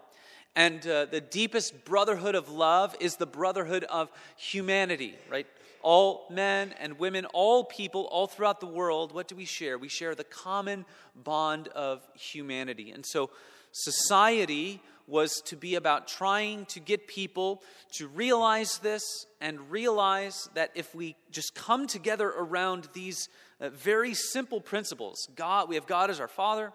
And 0.55 0.85
uh, 0.87 1.05
the 1.05 1.19
deepest 1.19 1.83
brotherhood 1.83 2.33
of 2.35 2.49
love 2.49 2.95
is 2.99 3.17
the 3.17 3.25
brotherhood 3.25 3.83
of 3.85 4.09
humanity, 4.37 5.15
right? 5.29 5.47
All 5.81 6.27
men 6.31 6.73
and 6.79 6.97
women, 6.97 7.25
all 7.33 7.65
people, 7.65 8.05
all 8.05 8.27
throughout 8.27 8.61
the 8.61 8.65
world, 8.65 9.13
what 9.13 9.27
do 9.27 9.35
we 9.35 9.45
share? 9.45 9.77
We 9.77 9.89
share 9.89 10.15
the 10.15 10.23
common 10.23 10.85
bond 11.13 11.67
of 11.69 12.01
humanity. 12.15 12.91
And 12.91 13.05
so 13.05 13.29
society 13.71 14.81
was 15.07 15.41
to 15.45 15.55
be 15.55 15.75
about 15.75 16.07
trying 16.07 16.65
to 16.65 16.79
get 16.79 17.07
people 17.07 17.61
to 17.91 18.07
realize 18.07 18.79
this 18.79 19.03
and 19.39 19.69
realize 19.69 20.49
that 20.55 20.71
if 20.73 20.95
we 20.95 21.15
just 21.31 21.53
come 21.53 21.85
together 21.85 22.29
around 22.29 22.87
these 22.93 23.29
uh, 23.59 23.69
very 23.69 24.13
simple 24.13 24.61
principles 24.61 25.27
God, 25.35 25.69
we 25.69 25.75
have 25.75 25.87
God 25.87 26.09
as 26.09 26.19
our 26.19 26.27
Father, 26.27 26.71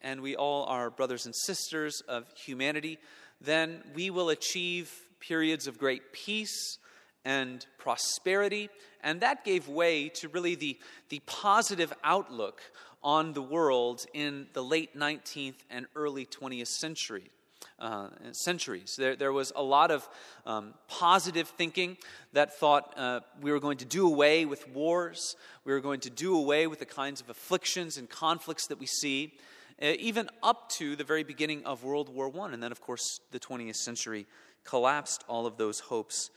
and 0.00 0.20
we 0.20 0.36
all 0.36 0.64
are 0.64 0.90
brothers 0.90 1.26
and 1.26 1.34
sisters 1.34 2.02
of 2.08 2.24
humanity, 2.34 2.98
then 3.40 3.82
we 3.94 4.10
will 4.10 4.30
achieve 4.30 4.92
periods 5.20 5.66
of 5.66 5.78
great 5.78 6.12
peace 6.12 6.78
and 7.24 7.66
prosperity. 7.78 8.70
And 9.02 9.20
that 9.20 9.44
gave 9.44 9.68
way 9.68 10.08
to 10.20 10.28
really 10.28 10.54
the, 10.54 10.78
the 11.08 11.20
positive 11.26 11.92
outlook 12.04 12.60
on 13.02 13.32
the 13.32 13.42
world 13.42 14.04
in 14.14 14.46
the 14.52 14.62
late 14.62 14.96
19th 14.96 15.56
and 15.70 15.86
early 15.94 16.26
20th 16.26 16.68
century 16.68 17.30
uh, 17.78 18.08
centuries. 18.32 18.96
There, 18.96 19.16
there 19.16 19.32
was 19.32 19.52
a 19.54 19.62
lot 19.62 19.90
of 19.90 20.08
um, 20.44 20.74
positive 20.88 21.48
thinking 21.48 21.96
that 22.32 22.58
thought 22.58 22.94
uh, 22.96 23.20
we 23.40 23.52
were 23.52 23.60
going 23.60 23.78
to 23.78 23.84
do 23.84 24.06
away 24.06 24.44
with 24.44 24.68
wars, 24.68 25.36
we 25.64 25.72
were 25.72 25.80
going 25.80 26.00
to 26.00 26.10
do 26.10 26.36
away 26.36 26.66
with 26.66 26.78
the 26.78 26.86
kinds 26.86 27.20
of 27.20 27.28
afflictions 27.28 27.96
and 27.96 28.08
conflicts 28.08 28.66
that 28.68 28.78
we 28.78 28.86
see, 28.86 29.34
uh, 29.82 29.92
even 29.98 30.28
up 30.42 30.70
to 30.70 30.96
the 30.96 31.04
very 31.04 31.22
beginning 31.22 31.64
of 31.64 31.84
World 31.84 32.08
War 32.08 32.32
I. 32.40 32.52
And 32.52 32.62
then, 32.62 32.72
of 32.72 32.80
course, 32.80 33.20
the 33.30 33.40
20th 33.40 33.76
century 33.76 34.26
collapsed 34.64 35.24
all 35.28 35.46
of 35.46 35.56
those 35.56 35.80
hopes 35.80 36.30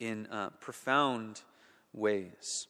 in 0.00 0.26
uh, 0.28 0.50
profound 0.60 1.42
ways. 1.92 2.68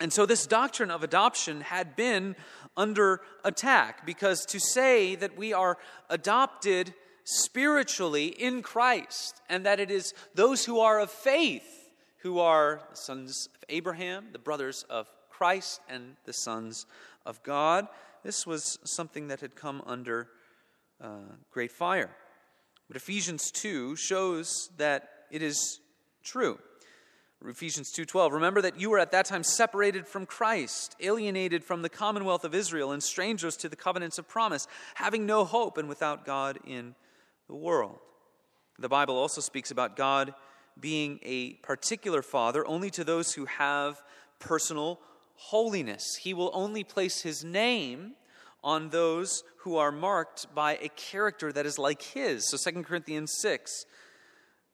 And 0.00 0.12
so, 0.12 0.26
this 0.26 0.46
doctrine 0.46 0.90
of 0.90 1.04
adoption 1.04 1.60
had 1.60 1.94
been 1.94 2.34
under 2.76 3.20
attack 3.44 4.04
because 4.04 4.44
to 4.46 4.58
say 4.58 5.14
that 5.14 5.36
we 5.36 5.52
are 5.52 5.78
adopted 6.10 6.92
spiritually 7.24 8.26
in 8.26 8.62
Christ, 8.62 9.40
and 9.48 9.64
that 9.66 9.80
it 9.80 9.90
is 9.90 10.14
those 10.34 10.64
who 10.64 10.80
are 10.80 11.00
of 11.00 11.10
faith 11.10 11.82
who 12.22 12.38
are 12.38 12.80
the 12.90 12.96
sons 12.96 13.48
of 13.54 13.64
Abraham, 13.68 14.26
the 14.32 14.38
brothers 14.38 14.84
of 14.88 15.08
Christ, 15.28 15.80
and 15.88 16.16
the 16.24 16.32
sons 16.32 16.86
of 17.26 17.42
God. 17.42 17.88
This 18.22 18.46
was 18.46 18.78
something 18.84 19.28
that 19.28 19.40
had 19.40 19.56
come 19.56 19.82
under 19.86 20.28
uh, 21.00 21.34
great 21.50 21.72
fire. 21.72 22.10
But 22.86 22.96
Ephesians 22.96 23.50
2 23.50 23.96
shows 23.96 24.70
that 24.76 25.08
it 25.32 25.42
is 25.42 25.80
true. 26.22 26.58
Ephesians 27.44 27.92
2:12 27.92 28.30
Remember 28.30 28.62
that 28.62 28.78
you 28.78 28.88
were 28.88 29.00
at 29.00 29.10
that 29.10 29.26
time 29.26 29.42
separated 29.42 30.06
from 30.06 30.26
Christ, 30.26 30.94
alienated 31.00 31.64
from 31.64 31.82
the 31.82 31.88
commonwealth 31.88 32.44
of 32.44 32.54
Israel 32.54 32.92
and 32.92 33.02
strangers 33.02 33.56
to 33.56 33.68
the 33.68 33.74
covenants 33.74 34.16
of 34.18 34.28
promise, 34.28 34.68
having 34.94 35.26
no 35.26 35.44
hope 35.44 35.76
and 35.76 35.88
without 35.88 36.24
God 36.24 36.60
in 36.64 36.94
the 37.52 37.56
world. 37.56 37.98
The 38.78 38.88
Bible 38.88 39.14
also 39.14 39.42
speaks 39.42 39.70
about 39.70 39.94
God 39.94 40.32
being 40.80 41.20
a 41.22 41.52
particular 41.56 42.22
father 42.22 42.66
only 42.66 42.88
to 42.90 43.04
those 43.04 43.34
who 43.34 43.44
have 43.44 44.00
personal 44.38 44.98
holiness. 45.34 46.16
He 46.16 46.32
will 46.32 46.50
only 46.54 46.82
place 46.82 47.20
his 47.20 47.44
name 47.44 48.14
on 48.64 48.88
those 48.88 49.44
who 49.58 49.76
are 49.76 49.92
marked 49.92 50.54
by 50.54 50.78
a 50.80 50.88
character 50.88 51.52
that 51.52 51.66
is 51.66 51.78
like 51.78 52.00
his. 52.00 52.48
So 52.48 52.56
2 52.56 52.84
Corinthians 52.84 53.34
6, 53.40 53.84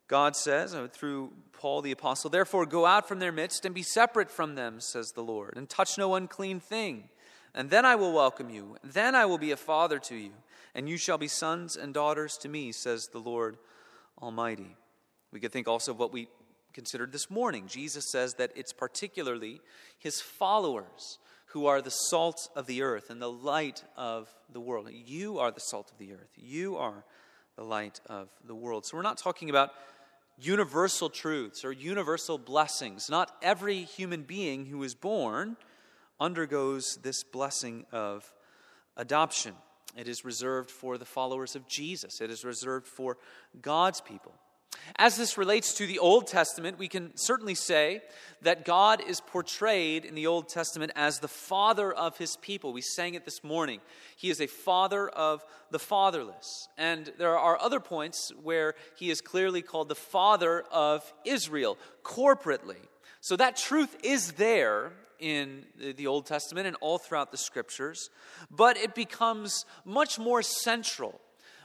God 0.06 0.36
says 0.36 0.72
uh, 0.72 0.86
through 0.92 1.32
Paul 1.52 1.82
the 1.82 1.90
apostle, 1.90 2.30
Therefore 2.30 2.64
go 2.64 2.86
out 2.86 3.08
from 3.08 3.18
their 3.18 3.32
midst 3.32 3.64
and 3.64 3.74
be 3.74 3.82
separate 3.82 4.30
from 4.30 4.54
them, 4.54 4.80
says 4.80 5.10
the 5.16 5.22
Lord, 5.22 5.54
and 5.56 5.68
touch 5.68 5.98
no 5.98 6.14
unclean 6.14 6.60
thing. 6.60 7.08
And 7.54 7.70
then 7.70 7.84
I 7.84 7.96
will 7.96 8.12
welcome 8.12 8.50
you. 8.50 8.76
Then 8.82 9.14
I 9.14 9.26
will 9.26 9.38
be 9.38 9.50
a 9.50 9.56
father 9.56 9.98
to 10.00 10.14
you 10.14 10.32
and 10.74 10.88
you 10.88 10.96
shall 10.96 11.18
be 11.18 11.28
sons 11.28 11.76
and 11.76 11.92
daughters 11.92 12.36
to 12.38 12.48
me, 12.48 12.70
says 12.70 13.08
the 13.08 13.18
Lord 13.18 13.56
Almighty. 14.22 14.76
We 15.32 15.40
could 15.40 15.52
think 15.52 15.66
also 15.66 15.90
of 15.90 15.98
what 15.98 16.12
we 16.12 16.28
considered 16.72 17.10
this 17.10 17.30
morning. 17.30 17.66
Jesus 17.66 18.10
says 18.10 18.34
that 18.34 18.52
it's 18.54 18.72
particularly 18.72 19.60
his 19.98 20.20
followers 20.20 21.18
who 21.46 21.66
are 21.66 21.82
the 21.82 21.90
salt 21.90 22.48
of 22.54 22.66
the 22.66 22.82
earth 22.82 23.10
and 23.10 23.20
the 23.20 23.30
light 23.30 23.82
of 23.96 24.32
the 24.52 24.60
world. 24.60 24.88
You 24.92 25.40
are 25.40 25.50
the 25.50 25.60
salt 25.60 25.90
of 25.90 25.98
the 25.98 26.12
earth. 26.12 26.30
You 26.36 26.76
are 26.76 27.04
the 27.56 27.64
light 27.64 28.00
of 28.06 28.28
the 28.46 28.54
world. 28.54 28.86
So 28.86 28.96
we're 28.96 29.02
not 29.02 29.18
talking 29.18 29.50
about 29.50 29.72
universal 30.38 31.10
truths 31.10 31.64
or 31.64 31.72
universal 31.72 32.38
blessings. 32.38 33.10
Not 33.10 33.34
every 33.42 33.82
human 33.82 34.22
being 34.22 34.66
who 34.66 34.82
is 34.84 34.94
born 34.94 35.56
undergoes 36.20 36.98
this 37.02 37.22
blessing 37.24 37.86
of 37.92 38.32
adoption. 38.96 39.54
It 39.96 40.08
is 40.08 40.24
reserved 40.24 40.70
for 40.70 40.98
the 40.98 41.04
followers 41.04 41.56
of 41.56 41.66
Jesus, 41.66 42.20
it 42.20 42.30
is 42.30 42.44
reserved 42.44 42.86
for 42.86 43.18
God's 43.60 44.00
people. 44.00 44.32
As 44.96 45.16
this 45.16 45.38
relates 45.38 45.74
to 45.74 45.86
the 45.86 45.98
Old 45.98 46.26
Testament, 46.26 46.78
we 46.78 46.88
can 46.88 47.16
certainly 47.16 47.54
say 47.54 48.02
that 48.42 48.64
God 48.64 49.02
is 49.06 49.20
portrayed 49.20 50.04
in 50.04 50.14
the 50.14 50.26
Old 50.26 50.48
Testament 50.48 50.92
as 50.94 51.18
the 51.18 51.28
father 51.28 51.92
of 51.92 52.16
his 52.18 52.36
people. 52.36 52.72
We 52.72 52.82
sang 52.82 53.14
it 53.14 53.24
this 53.24 53.42
morning. 53.42 53.80
He 54.16 54.30
is 54.30 54.40
a 54.40 54.46
father 54.46 55.08
of 55.08 55.44
the 55.70 55.78
fatherless. 55.78 56.68
And 56.76 57.12
there 57.18 57.38
are 57.38 57.60
other 57.60 57.80
points 57.80 58.32
where 58.42 58.74
he 58.96 59.10
is 59.10 59.20
clearly 59.20 59.62
called 59.62 59.88
the 59.88 59.94
father 59.94 60.62
of 60.70 61.12
Israel 61.24 61.78
corporately. 62.02 62.88
So 63.20 63.36
that 63.36 63.56
truth 63.56 63.96
is 64.02 64.32
there 64.32 64.92
in 65.18 65.64
the 65.78 66.06
Old 66.06 66.26
Testament 66.26 66.66
and 66.66 66.76
all 66.80 66.98
throughout 66.98 67.30
the 67.30 67.36
scriptures, 67.36 68.10
but 68.50 68.76
it 68.76 68.94
becomes 68.94 69.64
much 69.84 70.18
more 70.18 70.42
central, 70.42 71.20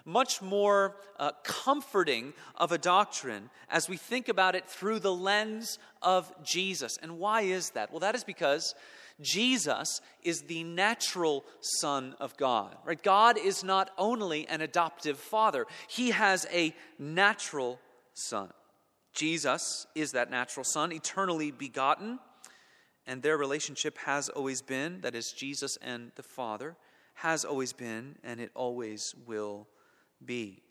much 0.06 0.42
more 0.42 0.96
uh, 1.20 1.32
comforting 1.44 2.34
of 2.56 2.72
a 2.72 2.78
doctrine 2.78 3.50
as 3.70 3.88
we 3.88 3.98
think 3.98 4.28
about 4.28 4.56
it 4.56 4.68
through 4.68 5.00
the 5.00 5.14
lens 5.14 5.80
of 6.02 6.34
Jesus. 6.44 6.98
And 7.02 7.20
why 7.20 7.42
is 7.42 7.72
that? 7.72 7.92
Well, 7.92 8.00
that 8.02 8.16
is 8.16 8.24
because 8.24 8.76
Jesus 9.22 10.02
is 10.24 10.42
the 10.42 10.64
natural 10.64 11.46
Son 11.62 12.16
of 12.20 12.36
God. 12.38 12.76
Right? 12.86 13.02
God 13.02 13.38
is 13.38 13.64
not 13.64 13.92
only 13.98 14.48
an 14.48 14.62
adoptive 14.62 15.18
father, 15.18 15.66
he 15.88 16.12
has 16.12 16.46
a 16.52 16.76
natural 16.98 17.80
son. 18.14 18.50
Jesus 19.14 19.86
is 19.96 20.12
that 20.12 20.32
natural 20.32 20.64
son, 20.64 20.92
eternally 20.92 21.52
begotten 21.52 22.20
and 23.06 23.22
their 23.22 23.38
relationship 23.38 23.98
has 24.00 24.30
always 24.30 24.62
been 24.62 25.02
that 25.02 25.16
is, 25.16 25.32
Jesus 25.32 25.78
and 25.82 26.12
the 26.16 26.24
Father 26.24 26.76
has 27.16 27.46
always 27.46 27.74
been, 27.74 28.16
and 28.24 28.40
it 28.40 28.52
always 28.56 29.14
will 29.26 29.68
be. 30.26 30.64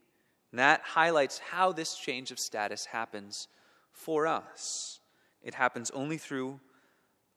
And 0.51 0.59
that 0.59 0.83
highlights 0.83 1.39
how 1.39 1.73
this 1.73 1.95
change 1.95 2.31
of 2.31 2.39
status 2.39 2.87
happens 2.87 3.49
for 3.93 4.27
us. 4.27 5.01
It 5.43 5.55
happens 5.55 5.91
only 5.93 6.19
through 6.19 6.61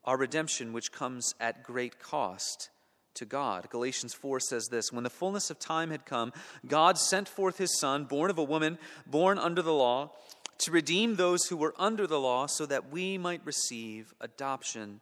our 0.03 0.17
redemption, 0.17 0.73
which 0.73 0.91
comes 0.91 1.33
at 1.39 1.63
great 1.63 1.99
cost 1.99 2.69
to 3.15 3.25
God. 3.25 3.69
Galatians 3.69 4.13
4 4.13 4.39
says 4.39 4.67
this 4.67 4.91
When 4.91 5.03
the 5.03 5.09
fullness 5.09 5.49
of 5.49 5.59
time 5.59 5.89
had 5.89 6.05
come, 6.05 6.31
God 6.67 6.97
sent 6.97 7.27
forth 7.27 7.57
his 7.57 7.79
Son, 7.79 8.05
born 8.05 8.29
of 8.29 8.37
a 8.37 8.43
woman, 8.43 8.77
born 9.05 9.39
under 9.39 9.61
the 9.61 9.73
law 9.73 10.11
to 10.59 10.71
redeem 10.71 11.15
those 11.15 11.45
who 11.45 11.57
were 11.57 11.73
under 11.77 12.07
the 12.07 12.19
law 12.19 12.45
so 12.45 12.65
that 12.65 12.91
we 12.91 13.17
might 13.17 13.45
receive 13.45 14.13
adoption 14.21 15.01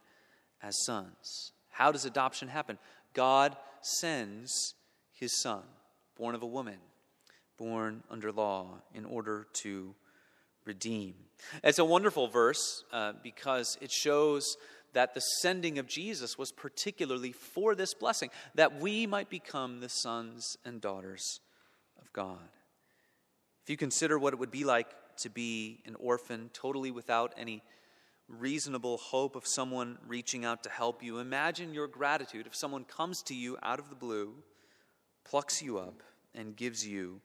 as 0.62 0.84
sons. 0.84 1.52
How 1.70 1.92
does 1.92 2.04
adoption 2.04 2.48
happen? 2.48 2.78
God 3.12 3.56
sends 3.80 4.74
his 5.12 5.40
son, 5.40 5.62
born 6.16 6.34
of 6.34 6.42
a 6.42 6.46
woman, 6.46 6.78
born 7.56 8.02
under 8.10 8.32
law, 8.32 8.80
in 8.94 9.04
order 9.04 9.46
to 9.62 9.94
redeem. 10.64 11.14
It's 11.62 11.78
a 11.78 11.84
wonderful 11.84 12.28
verse 12.28 12.84
uh, 12.92 13.12
because 13.22 13.76
it 13.80 13.90
shows 13.90 14.56
that 14.94 15.14
the 15.14 15.20
sending 15.20 15.78
of 15.78 15.86
Jesus 15.86 16.38
was 16.38 16.52
particularly 16.52 17.32
for 17.32 17.74
this 17.74 17.94
blessing, 17.94 18.30
that 18.54 18.80
we 18.80 19.06
might 19.06 19.28
become 19.28 19.80
the 19.80 19.88
sons 19.88 20.56
and 20.64 20.80
daughters 20.80 21.40
of 22.00 22.12
God. 22.12 22.48
If 23.62 23.70
you 23.70 23.76
consider 23.76 24.18
what 24.18 24.32
it 24.32 24.38
would 24.38 24.50
be 24.50 24.64
like 24.64 24.88
to 25.18 25.30
be 25.30 25.80
an 25.86 25.96
orphan, 25.96 26.50
totally 26.52 26.90
without 26.90 27.34
any 27.36 27.62
reasonable 28.28 28.96
hope 28.96 29.36
of 29.36 29.46
someone 29.46 29.98
reaching 30.06 30.44
out 30.44 30.62
to 30.62 30.70
help 30.70 31.02
you, 31.02 31.18
imagine 31.18 31.74
your 31.74 31.86
gratitude 31.86 32.46
if 32.46 32.54
someone 32.54 32.84
comes 32.84 33.22
to 33.22 33.34
you 33.34 33.58
out 33.62 33.78
of 33.78 33.90
the 33.90 33.94
blue, 33.94 34.34
plucks 35.24 35.62
you 35.62 35.78
up, 35.78 36.02
and 36.34 36.56
gives 36.56 36.86
you 36.86 37.20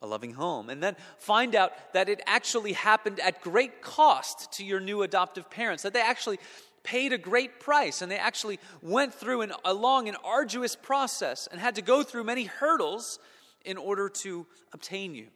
a 0.00 0.06
loving 0.06 0.34
home. 0.34 0.68
And 0.68 0.82
then 0.82 0.96
find 1.18 1.54
out 1.54 1.72
that 1.94 2.08
it 2.08 2.20
actually 2.26 2.74
happened 2.74 3.18
at 3.20 3.40
great 3.40 3.80
cost 3.80 4.52
to 4.54 4.64
your 4.64 4.80
new 4.80 5.02
adoptive 5.02 5.50
parents, 5.50 5.82
that 5.84 5.94
they 5.94 6.02
actually 6.02 6.38
paid 6.82 7.12
a 7.12 7.18
great 7.18 7.58
price 7.58 8.00
and 8.00 8.12
they 8.12 8.18
actually 8.18 8.60
went 8.80 9.12
through 9.12 9.40
an, 9.40 9.52
a 9.64 9.74
long 9.74 10.06
and 10.06 10.16
arduous 10.22 10.76
process 10.76 11.48
and 11.50 11.60
had 11.60 11.74
to 11.74 11.82
go 11.82 12.02
through 12.04 12.22
many 12.22 12.44
hurdles 12.44 13.18
in 13.64 13.76
order 13.76 14.08
to 14.08 14.46
obtain 14.72 15.12
you 15.12 15.26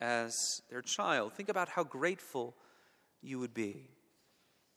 as 0.00 0.62
their 0.70 0.82
child. 0.82 1.32
Think 1.32 1.48
about 1.48 1.68
how 1.68 1.84
grateful 1.84 2.54
you 3.22 3.38
would 3.38 3.54
be. 3.54 3.88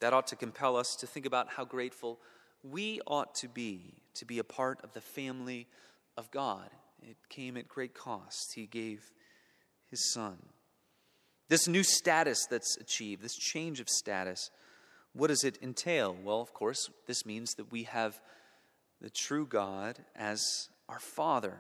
That 0.02 0.14
ought 0.14 0.28
to 0.28 0.36
compel 0.36 0.76
us 0.76 0.96
to 1.00 1.08
think 1.08 1.26
about 1.26 1.50
how 1.50 1.66
grateful 1.66 2.20
we 2.62 3.00
ought 3.08 3.36
to 3.36 3.48
be 3.48 3.94
to 4.16 4.26
be 4.26 4.40
a 4.40 4.44
part 4.44 4.80
of 4.84 4.94
the 4.94 5.02
family 5.02 5.68
of 6.18 6.30
God. 6.32 6.70
It 7.02 7.18
came 7.30 7.58
at 7.58 7.68
great 7.68 7.94
cost. 7.94 8.54
He 8.56 8.66
gave 8.66 9.12
his 9.90 10.12
son. 10.12 10.38
This 11.50 11.68
new 11.68 11.84
status 11.84 12.46
that's 12.50 12.78
achieved, 12.78 13.22
this 13.22 13.36
change 13.36 13.80
of 13.80 13.90
status, 13.90 14.50
what 15.14 15.28
does 15.28 15.44
it 15.44 15.60
entail? 15.62 16.16
Well, 16.24 16.42
of 16.42 16.54
course, 16.54 16.90
this 17.06 17.26
means 17.26 17.54
that 17.56 17.72
we 17.72 17.84
have 17.84 18.20
the 19.02 19.10
true 19.10 19.46
God 19.46 20.00
as 20.16 20.70
our 20.90 21.00
Father. 21.00 21.60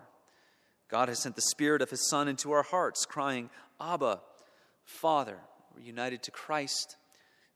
God 0.94 1.10
has 1.10 1.18
sent 1.18 1.36
the 1.36 1.42
Spirit 1.42 1.82
of 1.82 1.90
His 1.90 2.08
Son 2.08 2.28
into 2.28 2.52
our 2.52 2.62
hearts, 2.62 3.08
crying, 3.08 3.50
Abba, 3.82 4.22
Father. 4.86 5.40
We're 5.74 5.82
united 5.82 6.22
to 6.22 6.30
Christ. 6.30 6.98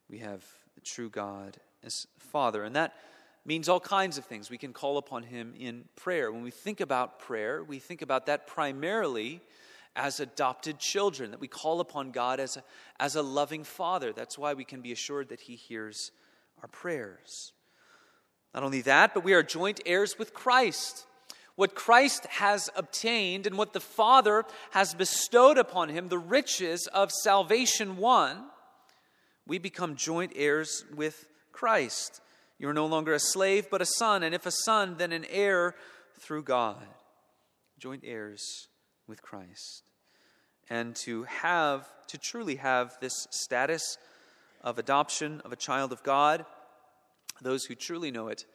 We 0.09 0.17
have 0.17 0.43
the 0.73 0.81
true 0.81 1.07
God 1.07 1.57
as 1.83 2.07
Father. 2.17 2.63
And 2.63 2.75
that 2.75 2.95
means 3.45 3.69
all 3.69 3.79
kinds 3.79 4.17
of 4.17 4.25
things. 4.25 4.49
We 4.49 4.57
can 4.57 4.73
call 4.73 4.97
upon 4.97 5.21
Him 5.21 5.53
in 5.55 5.83
prayer. 5.95 6.31
When 6.31 6.41
we 6.41 6.49
think 6.49 6.81
about 6.81 7.19
prayer, 7.19 7.63
we 7.63 7.77
think 7.77 8.01
about 8.01 8.25
that 8.25 8.47
primarily 8.47 9.39
as 9.95 10.19
adopted 10.19 10.79
children, 10.79 11.29
that 11.29 11.39
we 11.39 11.47
call 11.47 11.79
upon 11.79 12.09
God 12.09 12.39
as 12.39 12.57
a, 12.57 12.63
as 12.99 13.15
a 13.15 13.21
loving 13.21 13.63
Father. 13.63 14.13
That's 14.13 14.39
why 14.39 14.55
we 14.55 14.65
can 14.65 14.81
be 14.81 14.91
assured 14.91 15.29
that 15.29 15.41
He 15.41 15.55
hears 15.55 16.11
our 16.63 16.67
prayers. 16.67 17.53
Not 18.55 18.63
only 18.63 18.81
that, 18.81 19.13
but 19.13 19.23
we 19.23 19.33
are 19.33 19.43
joint 19.43 19.79
heirs 19.85 20.17
with 20.17 20.33
Christ. 20.33 21.06
What 21.57 21.73
Christ 21.73 22.27
has 22.27 22.69
obtained 22.75 23.47
and 23.47 23.57
what 23.57 23.73
the 23.73 23.79
Father 23.79 24.45
has 24.71 24.93
bestowed 24.93 25.57
upon 25.57 25.89
him, 25.89 26.07
the 26.07 26.19
riches 26.19 26.85
of 26.85 27.11
salvation 27.11 27.97
won, 27.97 28.45
we 29.47 29.57
become 29.57 29.95
joint 29.95 30.33
heirs 30.35 30.85
with 30.95 31.25
Christ. 31.51 32.21
You 32.59 32.69
are 32.69 32.75
no 32.75 32.85
longer 32.85 33.11
a 33.11 33.19
slave, 33.19 33.71
but 33.71 33.81
a 33.81 33.87
son, 33.87 34.21
and 34.21 34.35
if 34.35 34.45
a 34.45 34.51
son, 34.51 34.97
then 34.99 35.11
an 35.11 35.25
heir 35.31 35.73
through 36.19 36.43
God. 36.43 36.85
Joint 37.79 38.03
heirs 38.05 38.67
with 39.07 39.23
Christ. 39.23 39.81
And 40.69 40.95
to 40.97 41.23
have, 41.23 41.89
to 42.09 42.19
truly 42.19 42.57
have 42.57 42.95
this 43.01 43.25
status 43.31 43.97
of 44.61 44.77
adoption 44.77 45.41
of 45.43 45.51
a 45.51 45.55
child 45.55 45.91
of 45.91 46.03
God, 46.03 46.45
those 47.41 47.65
who 47.65 47.73
truly 47.73 48.11
know 48.11 48.27
it 48.27 48.45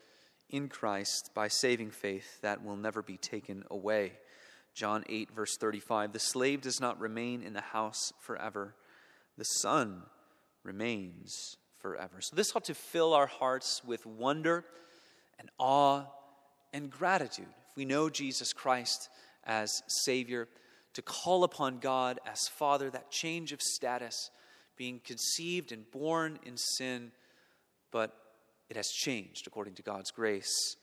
in 0.53 0.69
Christ 0.69 1.31
by 1.35 1.49
saving 1.49 1.91
faith, 1.91 2.41
that 2.43 2.63
will 2.63 2.77
never 2.77 3.03
be 3.03 3.17
taken 3.17 3.65
away. 3.71 4.13
John 4.75 5.05
8, 5.09 5.31
verse 5.35 5.57
35 5.57 6.13
The 6.13 6.19
slave 6.19 6.61
does 6.61 6.81
not 6.81 7.01
remain 7.01 7.43
in 7.43 7.55
the 7.55 7.61
house 7.61 8.13
forever, 8.21 8.75
the 9.37 9.45
son 9.45 10.03
remains 10.63 11.57
forever. 11.81 12.21
So, 12.21 12.37
this 12.37 12.55
ought 12.55 12.65
to 12.67 12.75
fill 12.75 13.15
our 13.15 13.27
hearts 13.27 13.83
with 13.85 14.07
wonder 14.07 14.65
and 15.39 15.51
awe 15.59 16.05
and 16.73 16.91
gratitude. 16.91 17.49
If 17.71 17.77
we 17.77 17.85
know 17.85 18.09
Jesus 18.09 18.53
Christ 18.53 19.09
as 19.45 19.83
Savior, 20.05 20.49
to 20.95 21.03
call 21.03 21.43
upon 21.43 21.79
God 21.79 22.21
as 22.27 22.49
Father, 22.49 22.91
that 22.91 23.11
change 23.11 23.53
of 23.53 23.63
status, 23.63 24.31
being 24.77 25.01
conceived 25.05 25.73
and 25.73 25.91
born 25.91 26.39
in 26.45 26.57
sin, 26.57 27.13
but 27.91 28.15
it 28.73 28.77
has 28.77 28.91
changed 28.91 29.47
according 29.47 29.75
to 29.75 29.83
God's 29.83 30.11
grace. 30.11 30.77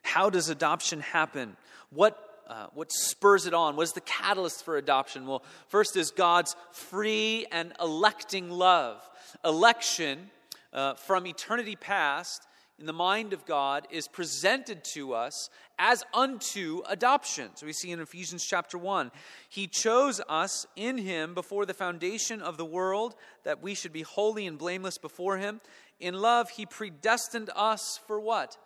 How 0.00 0.30
does 0.30 0.48
adoption 0.48 1.00
happen? 1.00 1.58
What, 1.90 2.18
uh, 2.48 2.68
what 2.72 2.90
spurs 2.90 3.44
it 3.44 3.52
on? 3.52 3.76
What 3.76 3.82
is 3.82 3.92
the 3.92 4.00
catalyst 4.00 4.64
for 4.64 4.78
adoption? 4.78 5.26
Well, 5.26 5.44
first 5.68 5.96
is 5.96 6.10
God's 6.10 6.56
free 6.72 7.44
and 7.52 7.74
electing 7.78 8.48
love. 8.48 9.02
Election 9.44 10.30
uh, 10.72 10.94
from 10.94 11.26
eternity 11.26 11.76
past 11.76 12.46
in 12.78 12.86
the 12.86 12.92
mind 12.94 13.34
of 13.34 13.44
God 13.44 13.86
is 13.90 14.08
presented 14.08 14.84
to 14.94 15.14
us 15.14 15.50
as 15.78 16.04
unto 16.14 16.82
adoption. 16.88 17.50
So 17.54 17.66
we 17.66 17.72
see 17.72 17.90
in 17.90 18.00
Ephesians 18.00 18.44
chapter 18.44 18.76
1, 18.78 19.10
He 19.48 19.66
chose 19.66 20.20
us 20.28 20.66
in 20.74 20.98
Him 20.98 21.34
before 21.34 21.66
the 21.66 21.74
foundation 21.74 22.40
of 22.40 22.56
the 22.56 22.64
world 22.64 23.14
that 23.44 23.62
we 23.62 23.74
should 23.74 23.92
be 23.92 24.02
holy 24.02 24.46
and 24.46 24.58
blameless 24.58 24.98
before 24.98 25.38
Him. 25.38 25.60
In 25.98 26.14
love, 26.14 26.50
He 26.50 26.66
predestined 26.66 27.50
us 27.54 27.98
for 28.06 28.20
what? 28.20 28.56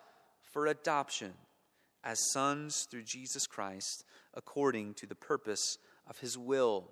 For 0.41 0.67
adoption 0.67 1.33
as 2.03 2.31
sons 2.31 2.87
through 2.89 3.03
Jesus 3.03 3.47
Christ, 3.47 4.03
according 4.33 4.95
to 4.95 5.05
the 5.05 5.15
purpose 5.15 5.77
of 6.07 6.19
His 6.19 6.37
will, 6.37 6.89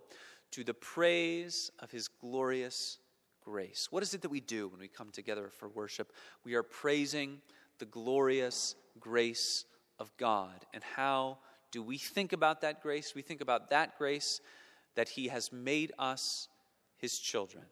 to 0.51 0.63
the 0.63 0.73
praise 0.73 1.71
of 1.79 1.91
His 1.91 2.07
glorious 2.07 2.99
grace. 3.43 3.87
What 3.89 4.03
is 4.03 4.13
it 4.13 4.21
that 4.21 4.29
we 4.29 4.39
do 4.39 4.67
when 4.67 4.79
we 4.79 4.87
come 4.87 5.09
together 5.09 5.49
for 5.49 5.67
worship? 5.67 6.13
We 6.43 6.55
are 6.55 6.63
praising 6.63 7.41
the 7.79 7.85
glorious 7.85 8.75
grace 8.99 9.65
of 9.97 10.15
God. 10.17 10.65
And 10.73 10.83
how 10.83 11.39
do 11.71 11.81
we 11.83 11.97
think 11.97 12.33
about 12.33 12.61
that 12.61 12.81
grace? 12.81 13.13
We 13.15 13.21
think 13.21 13.41
about 13.41 13.69
that 13.69 13.97
grace 13.97 14.41
that 14.95 15.09
He 15.09 15.27
has 15.27 15.51
made 15.51 15.91
us 15.97 16.47
His 16.97 17.17
children, 17.17 17.63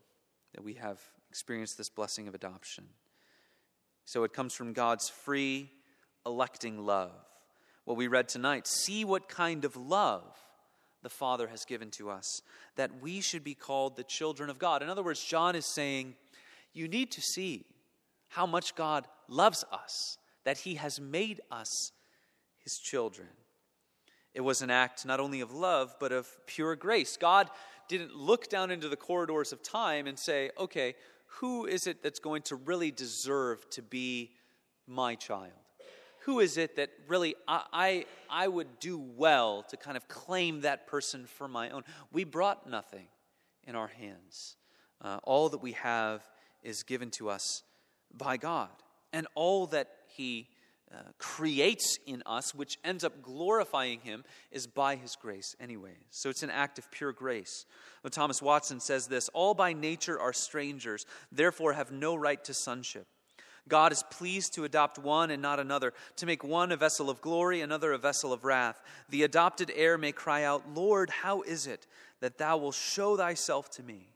that 0.53 0.63
we 0.63 0.73
have 0.75 0.99
experienced 1.37 1.77
this 1.77 1.87
blessing 1.87 2.27
of 2.27 2.33
adoption. 2.33 2.83
So 4.05 4.23
it 4.23 4.33
comes 4.33 4.55
from 4.55 4.73
God's 4.73 5.07
free, 5.07 5.69
electing 6.25 6.83
love. 6.83 7.11
What 7.85 7.95
we 7.95 8.07
read 8.07 8.27
tonight 8.27 8.65
see 8.65 9.05
what 9.05 9.29
kind 9.29 9.63
of 9.63 9.77
love 9.77 10.23
the 11.03 11.11
Father 11.11 11.47
has 11.47 11.63
given 11.63 11.91
to 11.91 12.09
us, 12.09 12.41
that 12.75 13.03
we 13.03 13.21
should 13.21 13.43
be 13.43 13.53
called 13.53 13.95
the 13.95 14.03
children 14.03 14.49
of 14.49 14.57
God. 14.57 14.81
In 14.81 14.89
other 14.89 15.03
words, 15.03 15.23
John 15.23 15.55
is 15.55 15.67
saying, 15.67 16.15
you 16.73 16.87
need 16.87 17.11
to 17.11 17.21
see 17.21 17.65
how 18.29 18.47
much 18.47 18.73
God 18.73 19.07
loves 19.27 19.63
us, 19.71 20.17
that 20.43 20.57
He 20.57 20.73
has 20.73 20.99
made 20.99 21.41
us 21.51 21.91
His 22.57 22.79
children. 22.79 23.27
It 24.33 24.41
was 24.41 24.63
an 24.63 24.71
act 24.71 25.05
not 25.05 25.19
only 25.19 25.41
of 25.41 25.53
love, 25.53 25.95
but 25.99 26.11
of 26.11 26.27
pure 26.47 26.75
grace. 26.75 27.15
God 27.15 27.51
didn't 27.87 28.15
look 28.15 28.49
down 28.49 28.71
into 28.71 28.89
the 28.89 28.95
corridors 28.95 29.53
of 29.53 29.61
time 29.61 30.07
and 30.07 30.17
say, 30.17 30.49
okay, 30.57 30.95
who 31.27 31.65
is 31.65 31.87
it 31.87 32.01
that's 32.01 32.19
going 32.19 32.41
to 32.43 32.55
really 32.55 32.91
deserve 32.91 33.69
to 33.71 33.81
be 33.81 34.31
my 34.87 35.15
child? 35.15 35.51
who 36.27 36.41
is 36.41 36.57
it 36.57 36.75
that 36.75 36.89
really 37.07 37.35
I, 37.47 37.63
I, 37.71 38.05
I 38.29 38.47
would 38.49 38.81
do 38.81 38.97
well 38.97 39.63
to 39.69 39.77
kind 39.77 39.95
of 39.95 40.09
claim 40.09 40.61
that 40.61 40.85
person 40.85 41.25
for 41.25 41.47
my 41.47 41.69
own? 41.69 41.83
We 42.11 42.25
brought 42.25 42.69
nothing 42.69 43.07
in 43.65 43.75
our 43.75 43.87
hands. 43.87 44.57
Uh, 45.01 45.19
all 45.23 45.47
that 45.47 45.59
we 45.59 45.71
have 45.71 46.21
is 46.63 46.83
given 46.83 47.11
to 47.11 47.29
us 47.29 47.63
by 48.13 48.35
God. 48.35 48.67
And 49.13 49.25
all 49.35 49.67
that 49.67 49.87
He 50.05 50.49
uh, 50.93 50.99
creates 51.17 51.99
in 52.05 52.23
us, 52.25 52.55
which 52.55 52.77
ends 52.83 53.03
up 53.03 53.21
glorifying 53.21 53.99
Him, 53.99 54.23
is 54.51 54.67
by 54.67 54.95
His 54.95 55.15
grace 55.15 55.55
anyway. 55.59 55.95
So 56.11 56.29
it's 56.29 56.43
an 56.43 56.49
act 56.49 56.79
of 56.79 56.89
pure 56.91 57.11
grace. 57.11 57.65
Well, 58.03 58.11
Thomas 58.11 58.41
Watson 58.41 58.79
says 58.79 59.07
this 59.07 59.29
All 59.29 59.53
by 59.53 59.73
nature 59.73 60.19
are 60.19 60.33
strangers, 60.33 61.05
therefore 61.31 61.73
have 61.73 61.91
no 61.91 62.15
right 62.15 62.41
to 62.45 62.53
sonship. 62.53 63.07
God 63.67 63.91
is 63.91 64.03
pleased 64.09 64.53
to 64.53 64.63
adopt 64.63 64.97
one 64.97 65.29
and 65.29 65.41
not 65.41 65.59
another, 65.59 65.93
to 66.17 66.25
make 66.25 66.43
one 66.43 66.71
a 66.71 66.77
vessel 66.77 67.09
of 67.09 67.21
glory, 67.21 67.61
another 67.61 67.91
a 67.91 67.97
vessel 67.97 68.31
of 68.31 68.45
wrath. 68.45 68.81
The 69.09 69.23
adopted 69.23 69.71
heir 69.75 69.97
may 69.97 70.11
cry 70.13 70.43
out, 70.43 70.63
Lord, 70.73 71.09
how 71.09 71.41
is 71.41 71.67
it 71.67 71.85
that 72.21 72.37
thou 72.37 72.57
wilt 72.57 72.75
show 72.75 73.17
thyself 73.17 73.69
to 73.71 73.83
me 73.83 74.07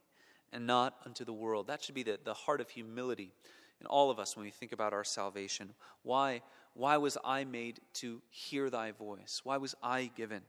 and 0.53 0.65
not 0.65 0.95
unto 1.05 1.25
the 1.25 1.33
world? 1.33 1.67
That 1.67 1.83
should 1.83 1.95
be 1.95 2.03
the, 2.03 2.17
the 2.23 2.33
heart 2.33 2.61
of 2.61 2.69
humility 2.69 3.33
in 3.81 3.87
all 3.87 4.09
of 4.09 4.19
us 4.19 4.37
when 4.37 4.45
we 4.45 4.51
think 4.51 4.71
about 4.71 4.93
our 4.93 5.03
salvation. 5.03 5.73
Why, 6.03 6.41
why 6.75 6.97
was 6.97 7.17
I 7.25 7.43
made 7.43 7.79
to 7.95 8.21
hear 8.29 8.69
thy 8.69 8.91
voice? 8.91 9.41
Why 9.43 9.57
was 9.57 9.75
I 9.83 10.11
given 10.15 10.43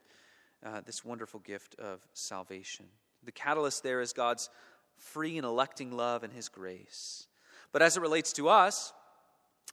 uh, 0.65 0.83
this 0.83 1.05
wonderful 1.05 1.41
gift 1.41 1.75
of 1.81 2.01
salvation? 2.13 2.87
The 3.25 3.33
catalyst 3.33 3.83
there 3.83 4.01
is 4.01 4.13
God's 4.13 4.51
free 4.99 5.39
and 5.39 5.47
electing 5.47 5.93
love 5.93 6.23
and 6.23 6.33
his 6.33 6.49
grace. 6.49 7.27
But 7.73 7.83
as 7.83 7.97
it 7.97 8.01
relates 8.01 8.33
to 8.35 8.49
us, 8.51 8.93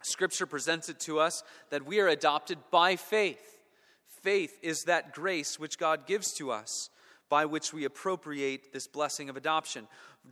Scripture 0.02 0.46
presents 0.46 0.88
it 0.88 1.00
to 1.02 1.20
us 1.20 1.44
that 1.70 1.86
we 1.86 2.00
are 2.00 2.08
adopted 2.08 2.58
by 2.72 2.96
faith. 2.96 3.60
Faith 4.24 4.58
is 4.62 4.84
that 4.84 5.14
grace 5.14 5.60
which 5.60 5.78
God 5.78 6.08
gives 6.08 6.34
to 6.36 6.52
us 6.52 6.90
by 7.28 7.46
which 7.46 7.74
we 7.74 7.86
appropriate 7.86 8.74
this 8.74 8.88
blessing 8.88 9.30
of 9.30 9.38
adoption. 9.38 9.88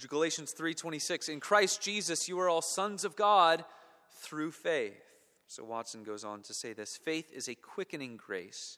Galatians 0.06 0.54
3:26 0.54 1.30
In 1.30 1.40
Christ 1.40 1.82
Jesus 1.82 2.28
you 2.28 2.40
are 2.40 2.50
all 2.50 2.62
sons 2.62 3.04
of 3.04 3.16
God 3.16 3.66
through 4.12 4.52
faith. 4.52 5.02
So 5.48 5.64
Watson 5.64 6.04
goes 6.04 6.24
on 6.24 6.42
to 6.44 6.54
say 6.54 6.74
this, 6.74 6.98
faith 6.98 7.32
is 7.34 7.48
a 7.48 7.56
quickening 7.56 8.18
grace. 8.18 8.78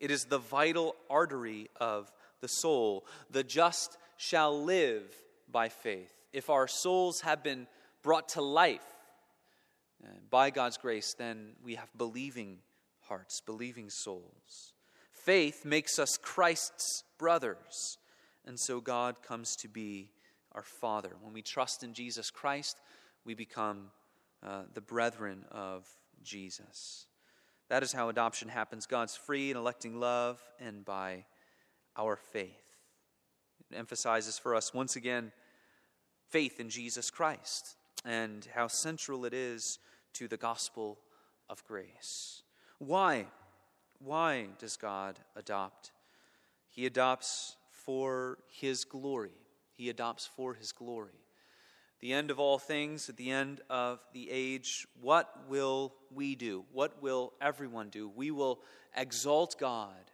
It 0.00 0.10
is 0.10 0.24
the 0.24 0.38
vital 0.38 0.96
artery 1.10 1.68
of 1.80 2.10
the 2.40 2.48
soul. 2.48 3.06
The 3.30 3.44
just 3.44 3.98
shall 4.16 4.62
live 4.64 5.04
by 5.50 5.68
faith. 5.68 6.12
If 6.32 6.50
our 6.50 6.68
souls 6.68 7.20
have 7.22 7.42
been 7.42 7.66
brought 8.02 8.30
to 8.30 8.42
life 8.42 8.84
uh, 10.02 10.08
by 10.30 10.50
God's 10.50 10.78
grace, 10.78 11.14
then 11.14 11.52
we 11.62 11.74
have 11.74 11.90
believing 11.96 12.58
hearts, 13.00 13.40
believing 13.44 13.90
souls. 13.90 14.72
Faith 15.12 15.64
makes 15.64 15.98
us 15.98 16.16
Christ's 16.16 17.04
brothers, 17.18 17.98
and 18.46 18.58
so 18.58 18.80
God 18.80 19.22
comes 19.22 19.56
to 19.56 19.68
be 19.68 20.10
our 20.58 20.64
Father. 20.64 21.12
When 21.22 21.32
we 21.32 21.40
trust 21.40 21.84
in 21.84 21.94
Jesus 21.94 22.32
Christ, 22.32 22.80
we 23.24 23.32
become 23.32 23.92
uh, 24.44 24.62
the 24.74 24.80
brethren 24.80 25.44
of 25.52 25.86
Jesus. 26.24 27.06
That 27.68 27.84
is 27.84 27.92
how 27.92 28.08
adoption 28.08 28.48
happens 28.48 28.84
God's 28.84 29.14
free 29.14 29.52
and 29.52 29.56
electing 29.56 30.00
love, 30.00 30.42
and 30.58 30.84
by 30.84 31.26
our 31.96 32.16
faith. 32.16 32.74
It 33.70 33.76
emphasizes 33.76 34.36
for 34.36 34.56
us 34.56 34.74
once 34.74 34.96
again 34.96 35.30
faith 36.28 36.58
in 36.58 36.70
Jesus 36.70 37.08
Christ 37.08 37.76
and 38.04 38.44
how 38.52 38.66
central 38.66 39.24
it 39.26 39.34
is 39.34 39.78
to 40.14 40.26
the 40.26 40.36
gospel 40.36 40.98
of 41.48 41.64
grace. 41.66 42.42
Why? 42.80 43.26
Why 44.00 44.48
does 44.58 44.76
God 44.76 45.20
adopt? 45.36 45.92
He 46.68 46.84
adopts 46.84 47.54
for 47.70 48.38
his 48.50 48.84
glory. 48.84 49.30
He 49.78 49.90
adopts 49.90 50.26
for 50.26 50.54
his 50.54 50.72
glory. 50.72 51.22
The 52.00 52.12
end 52.12 52.32
of 52.32 52.40
all 52.40 52.58
things, 52.58 53.08
at 53.08 53.16
the 53.16 53.30
end 53.30 53.60
of 53.70 54.00
the 54.12 54.28
age, 54.28 54.88
what 55.00 55.32
will 55.48 55.94
we 56.12 56.34
do? 56.34 56.64
What 56.72 57.00
will 57.00 57.32
everyone 57.40 57.88
do? 57.88 58.08
We 58.08 58.32
will 58.32 58.58
exalt 58.96 59.54
God 59.58 60.10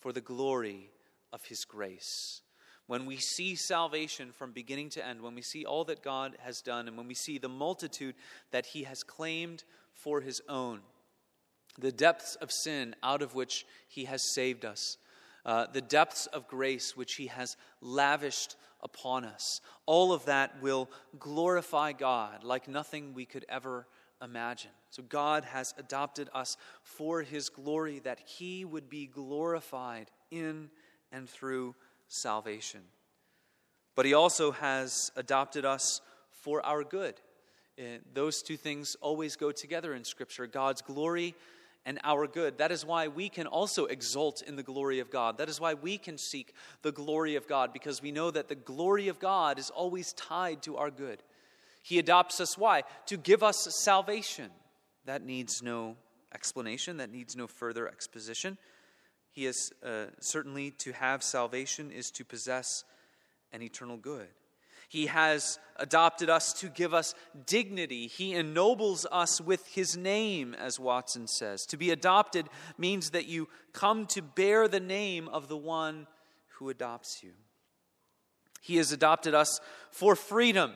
for 0.00 0.12
the 0.12 0.20
glory 0.20 0.90
of 1.32 1.44
his 1.44 1.64
grace. 1.64 2.42
When 2.88 3.06
we 3.06 3.18
see 3.18 3.54
salvation 3.54 4.32
from 4.32 4.50
beginning 4.50 4.90
to 4.90 5.06
end, 5.06 5.22
when 5.22 5.36
we 5.36 5.42
see 5.42 5.64
all 5.64 5.84
that 5.84 6.02
God 6.02 6.36
has 6.40 6.60
done, 6.60 6.88
and 6.88 6.96
when 6.96 7.06
we 7.06 7.14
see 7.14 7.38
the 7.38 7.48
multitude 7.48 8.16
that 8.50 8.66
he 8.66 8.82
has 8.82 9.04
claimed 9.04 9.62
for 9.94 10.22
his 10.22 10.42
own, 10.48 10.80
the 11.78 11.92
depths 11.92 12.34
of 12.36 12.50
sin 12.50 12.96
out 13.00 13.22
of 13.22 13.36
which 13.36 13.64
he 13.86 14.06
has 14.06 14.34
saved 14.34 14.64
us, 14.64 14.98
uh, 15.46 15.66
the 15.72 15.80
depths 15.80 16.26
of 16.26 16.48
grace 16.48 16.96
which 16.96 17.14
he 17.14 17.28
has 17.28 17.56
lavished 17.80 18.56
upon 18.84 19.24
us, 19.24 19.60
all 19.86 20.12
of 20.12 20.26
that 20.26 20.62
will 20.62 20.88
glorify 21.18 21.92
God 21.92 22.44
like 22.44 22.68
nothing 22.68 23.14
we 23.14 23.24
could 23.24 23.44
ever 23.48 23.86
imagine. 24.22 24.70
So 24.90 25.02
God 25.02 25.44
has 25.44 25.74
adopted 25.78 26.28
us 26.32 26.56
for 26.82 27.22
his 27.22 27.48
glory, 27.48 27.98
that 28.00 28.20
he 28.24 28.64
would 28.64 28.88
be 28.88 29.06
glorified 29.06 30.10
in 30.30 30.70
and 31.10 31.28
through 31.28 31.74
salvation. 32.08 32.82
But 33.96 34.06
he 34.06 34.14
also 34.14 34.52
has 34.52 35.10
adopted 35.16 35.64
us 35.64 36.00
for 36.30 36.64
our 36.64 36.84
good. 36.84 37.14
Uh, 37.78 37.98
those 38.12 38.42
two 38.42 38.56
things 38.56 38.96
always 39.00 39.34
go 39.34 39.50
together 39.50 39.94
in 39.94 40.04
Scripture 40.04 40.46
God's 40.46 40.82
glory 40.82 41.34
and 41.86 42.00
our 42.02 42.26
good. 42.26 42.58
That 42.58 42.72
is 42.72 42.84
why 42.84 43.08
we 43.08 43.28
can 43.28 43.46
also 43.46 43.86
exult 43.86 44.42
in 44.42 44.56
the 44.56 44.62
glory 44.62 45.00
of 45.00 45.10
God. 45.10 45.38
That 45.38 45.48
is 45.48 45.60
why 45.60 45.74
we 45.74 45.98
can 45.98 46.16
seek 46.16 46.54
the 46.82 46.92
glory 46.92 47.36
of 47.36 47.46
God, 47.46 47.72
because 47.72 48.00
we 48.00 48.12
know 48.12 48.30
that 48.30 48.48
the 48.48 48.54
glory 48.54 49.08
of 49.08 49.18
God 49.18 49.58
is 49.58 49.70
always 49.70 50.12
tied 50.14 50.62
to 50.62 50.76
our 50.76 50.90
good. 50.90 51.22
He 51.82 51.98
adopts 51.98 52.40
us, 52.40 52.56
why? 52.56 52.84
To 53.06 53.16
give 53.16 53.42
us 53.42 53.68
salvation. 53.82 54.50
That 55.04 55.22
needs 55.22 55.62
no 55.62 55.96
explanation, 56.34 56.96
that 56.96 57.12
needs 57.12 57.36
no 57.36 57.46
further 57.46 57.86
exposition. 57.86 58.56
He 59.30 59.46
is 59.46 59.72
uh, 59.84 60.06
certainly 60.20 60.70
to 60.78 60.92
have 60.92 61.22
salvation 61.22 61.90
is 61.90 62.10
to 62.12 62.24
possess 62.24 62.84
an 63.52 63.62
eternal 63.62 63.96
good. 63.96 64.28
He 64.94 65.06
has 65.06 65.58
adopted 65.74 66.30
us 66.30 66.52
to 66.52 66.68
give 66.68 66.94
us 66.94 67.16
dignity. 67.46 68.06
He 68.06 68.32
ennobles 68.32 69.04
us 69.10 69.40
with 69.40 69.66
his 69.66 69.96
name, 69.96 70.54
as 70.54 70.78
Watson 70.78 71.26
says. 71.26 71.66
To 71.66 71.76
be 71.76 71.90
adopted 71.90 72.46
means 72.78 73.10
that 73.10 73.26
you 73.26 73.48
come 73.72 74.06
to 74.06 74.22
bear 74.22 74.68
the 74.68 74.78
name 74.78 75.26
of 75.26 75.48
the 75.48 75.56
one 75.56 76.06
who 76.58 76.68
adopts 76.68 77.24
you. 77.24 77.32
He 78.60 78.76
has 78.76 78.92
adopted 78.92 79.34
us 79.34 79.58
for 79.90 80.14
freedom. 80.14 80.74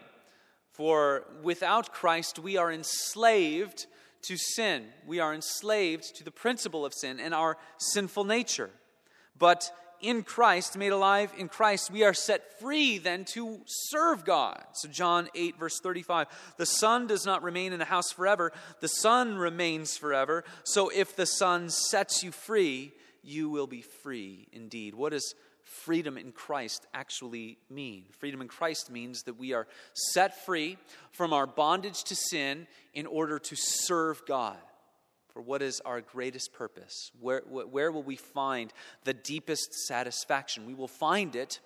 For 0.73 1.23
without 1.41 1.93
Christ, 1.93 2.41
we 2.41 2.57
are 2.57 2.73
enslaved 2.73 3.87
to 4.23 4.37
sin. 4.37 4.87
We 5.07 5.21
are 5.21 5.33
enslaved 5.33 6.17
to 6.17 6.25
the 6.25 6.33
principle 6.33 6.85
of 6.85 6.93
sin 6.93 7.21
and 7.21 7.33
our 7.33 7.57
sinful 7.77 8.25
nature. 8.25 8.71
But 9.39 9.71
in 10.01 10.23
Christ, 10.23 10.77
made 10.77 10.93
alive 10.93 11.33
in 11.37 11.49
Christ, 11.49 11.91
we 11.91 12.05
are 12.05 12.15
set 12.15 12.59
free 12.61 12.99
then 12.99 13.25
to 13.35 13.61
serve 13.67 14.25
God. 14.25 14.63
So, 14.73 14.89
John 14.89 15.29
8, 15.35 15.59
verse 15.59 15.81
35 15.81 16.29
the 16.57 16.67
Son 16.67 17.07
does 17.07 17.27
not 17.27 17.43
remain 17.43 17.73
in 17.73 17.79
the 17.79 17.85
house 17.85 18.13
forever, 18.13 18.53
the 18.81 18.89
Son 18.89 19.37
remains 19.37 19.97
forever. 19.97 20.45
So, 20.65 20.89
if 20.89 21.17
the 21.17 21.27
Son 21.27 21.71
sets 21.71 22.23
you 22.23 22.33
free, 22.33 22.93
you 23.23 23.51
will 23.51 23.67
be 23.67 23.83
free 23.83 24.49
indeed. 24.53 24.95
What 24.95 25.13
does 25.13 25.35
freedom 25.65 26.17
in 26.17 26.33
Christ 26.33 26.87
actually 26.95 27.59
mean? 27.69 28.05
Freedom 28.19 28.41
in 28.41 28.49
Christ 28.49 28.91
means 28.91 29.25
that 29.25 29.39
we 29.39 29.53
are 29.53 29.67
set 29.93 30.45
free 30.45 30.79
from 31.13 31.33
our 31.33 31.47
bondage 31.47 32.05
to 32.05 32.17
sin 32.17 32.67
in 32.95 33.07
order 33.07 33.39
to 33.39 33.57
serve 33.57 34.23
God 34.27 34.57
for 35.39 35.43
what 35.43 35.63
is 35.63 35.81
our 35.85 36.01
greatest 36.01 36.53
purpose? 36.53 37.13
Where, 37.21 37.43
where 37.47 37.93
will 37.93 38.03
we 38.03 38.17
find 38.17 38.73
the 39.05 39.15
deepest 39.15 39.73
satisfaction? 39.73 40.67
We 40.67 40.75
will 40.75 40.89
find 40.89 41.37
it 41.37 41.61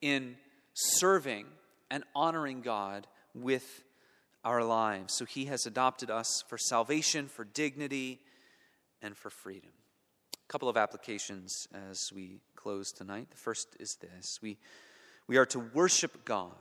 in 0.00 0.36
serving 0.72 1.44
and 1.90 2.02
honoring 2.14 2.62
God 2.62 3.06
with 3.34 3.84
our 4.42 4.64
lives. 4.64 5.12
So 5.12 5.26
He 5.26 5.44
has 5.44 5.66
adopted 5.66 6.10
us 6.10 6.42
for 6.48 6.56
salvation, 6.56 7.28
for 7.28 7.44
dignity, 7.44 8.20
and 9.02 9.14
for 9.14 9.28
freedom. 9.28 9.72
A 10.32 10.50
couple 10.50 10.70
of 10.70 10.78
applications 10.78 11.68
as 11.90 12.10
we 12.14 12.40
close 12.56 12.90
tonight. 12.90 13.30
The 13.30 13.36
first 13.36 13.76
is 13.78 13.98
this 14.00 14.38
we, 14.40 14.56
we 15.26 15.36
are 15.36 15.44
to 15.44 15.58
worship 15.58 16.24
God 16.24 16.56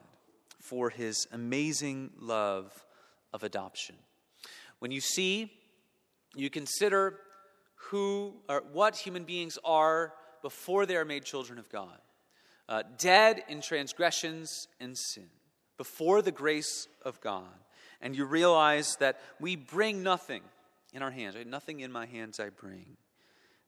for 0.59 0.89
His 0.89 1.25
amazing 1.31 2.09
love 2.19 2.85
of 3.31 3.43
adoption. 3.43 3.95
When 4.79 4.91
you 4.91 4.99
see 4.99 5.53
you 6.39 6.49
consider 6.49 7.19
who 7.89 8.33
or 8.47 8.63
what 8.71 8.95
human 8.95 9.23
beings 9.23 9.57
are 9.63 10.13
before 10.41 10.85
they 10.85 10.95
are 10.95 11.05
made 11.05 11.23
children 11.25 11.59
of 11.59 11.69
God. 11.69 11.97
Uh, 12.67 12.83
dead 12.97 13.43
in 13.47 13.61
transgressions 13.61 14.67
and 14.79 14.97
sin, 14.97 15.29
before 15.77 16.21
the 16.21 16.31
grace 16.31 16.87
of 17.03 17.19
God. 17.19 17.47
And 17.99 18.15
you 18.15 18.25
realize 18.25 18.95
that 18.99 19.19
we 19.39 19.55
bring 19.55 20.03
nothing 20.03 20.43
in 20.93 21.01
our 21.01 21.11
hands, 21.11 21.35
right? 21.35 21.47
Nothing 21.47 21.79
in 21.79 21.91
my 21.91 22.05
hands 22.05 22.39
I 22.39 22.49
bring. 22.49 22.97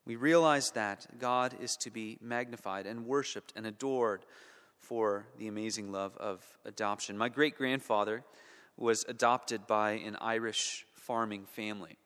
We 0.05 0.15
realize 0.15 0.71
that 0.71 1.19
God 1.19 1.55
is 1.61 1.75
to 1.77 1.91
be 1.91 2.17
magnified 2.21 2.85
and 2.85 3.05
worshiped 3.05 3.53
and 3.55 3.65
adored 3.65 4.25
for 4.77 5.27
the 5.37 5.47
amazing 5.47 5.91
love 5.91 6.17
of 6.17 6.43
adoption. 6.65 7.17
My 7.17 7.29
great 7.29 7.57
grandfather 7.57 8.23
was 8.77 9.05
adopted 9.07 9.67
by 9.67 9.91
an 9.93 10.17
Irish 10.19 10.85
farming 10.93 11.45
family. 11.45 11.97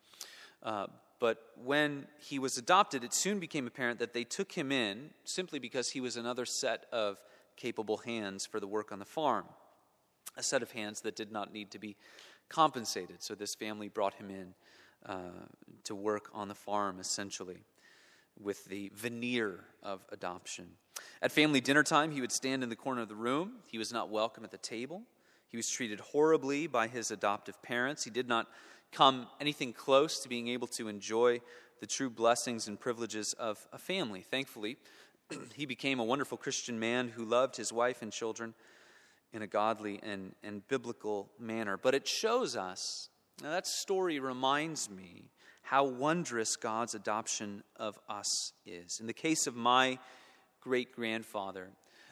Uh, 0.65 0.87
but 1.19 1.37
when 1.63 2.07
he 2.19 2.39
was 2.39 2.57
adopted, 2.57 3.03
it 3.03 3.13
soon 3.13 3.39
became 3.39 3.67
apparent 3.67 3.99
that 3.99 4.13
they 4.13 4.23
took 4.25 4.51
him 4.51 4.71
in 4.71 5.11
simply 5.23 5.59
because 5.59 5.91
he 5.91 6.01
was 6.01 6.17
another 6.17 6.45
set 6.45 6.85
of 6.91 7.17
capable 7.55 7.97
hands 7.97 8.45
for 8.45 8.59
the 8.59 8.67
work 8.67 8.91
on 8.91 8.99
the 8.99 9.05
farm, 9.05 9.45
a 10.35 10.43
set 10.43 10.61
of 10.61 10.71
hands 10.71 11.01
that 11.01 11.15
did 11.15 11.31
not 11.31 11.53
need 11.53 11.71
to 11.71 11.79
be 11.79 11.95
compensated. 12.49 13.23
So 13.23 13.35
this 13.35 13.55
family 13.55 13.87
brought 13.87 14.15
him 14.15 14.29
in 14.29 14.53
uh, 15.05 15.45
to 15.85 15.95
work 15.95 16.29
on 16.33 16.47
the 16.47 16.55
farm, 16.55 16.99
essentially, 16.99 17.63
with 18.37 18.65
the 18.65 18.91
veneer 18.95 19.63
of 19.83 20.03
adoption. 20.11 20.67
At 21.21 21.31
family 21.31 21.61
dinner 21.61 21.83
time, 21.83 22.11
he 22.11 22.21
would 22.21 22.31
stand 22.31 22.63
in 22.63 22.69
the 22.69 22.75
corner 22.75 23.01
of 23.01 23.09
the 23.09 23.15
room. 23.15 23.59
He 23.67 23.77
was 23.77 23.93
not 23.93 24.09
welcome 24.09 24.43
at 24.43 24.51
the 24.51 24.57
table. 24.57 25.03
He 25.47 25.57
was 25.57 25.69
treated 25.69 25.99
horribly 25.99 26.67
by 26.67 26.87
his 26.87 27.11
adoptive 27.11 27.61
parents. 27.61 28.03
He 28.03 28.09
did 28.09 28.27
not 28.27 28.47
come 28.95 29.27
anything 29.41 29.73
close 29.73 30.19
to 30.19 30.29
being 30.29 30.47
able 30.47 30.67
to 30.67 30.87
enjoy 30.87 31.41
the 31.81 31.85
true 31.85 32.09
blessings 32.09 32.69
and 32.69 32.79
privileges 32.79 33.33
of 33.33 33.67
a 33.73 33.77
family. 33.77 34.21
Thankfully, 34.21 34.77
he 35.53 35.65
became 35.65 35.99
a 35.99 36.03
wonderful 36.03 36.37
Christian 36.37 36.79
man 36.79 37.09
who 37.09 37.25
loved 37.25 37.57
his 37.57 37.73
wife 37.73 38.01
and 38.01 38.11
children 38.11 38.53
in 39.33 39.41
a 39.41 39.47
godly 39.47 39.99
and, 40.01 40.33
and 40.43 40.65
biblical 40.69 41.29
manner. 41.37 41.77
But 41.77 41.93
it 41.93 42.07
shows 42.07 42.55
us, 42.55 43.09
now 43.43 43.49
that 43.49 43.67
story 43.67 44.19
reminds 44.19 44.89
me 44.89 45.29
how 45.61 45.83
wondrous 45.83 46.55
God's 46.55 46.95
adoption 46.95 47.63
of 47.75 47.99
us 48.07 48.53
is. 48.65 49.01
In 49.01 49.07
the 49.07 49.13
case 49.13 49.45
of 49.45 49.57
my 49.57 49.99
great 50.61 50.95
grandfather, 50.95 51.67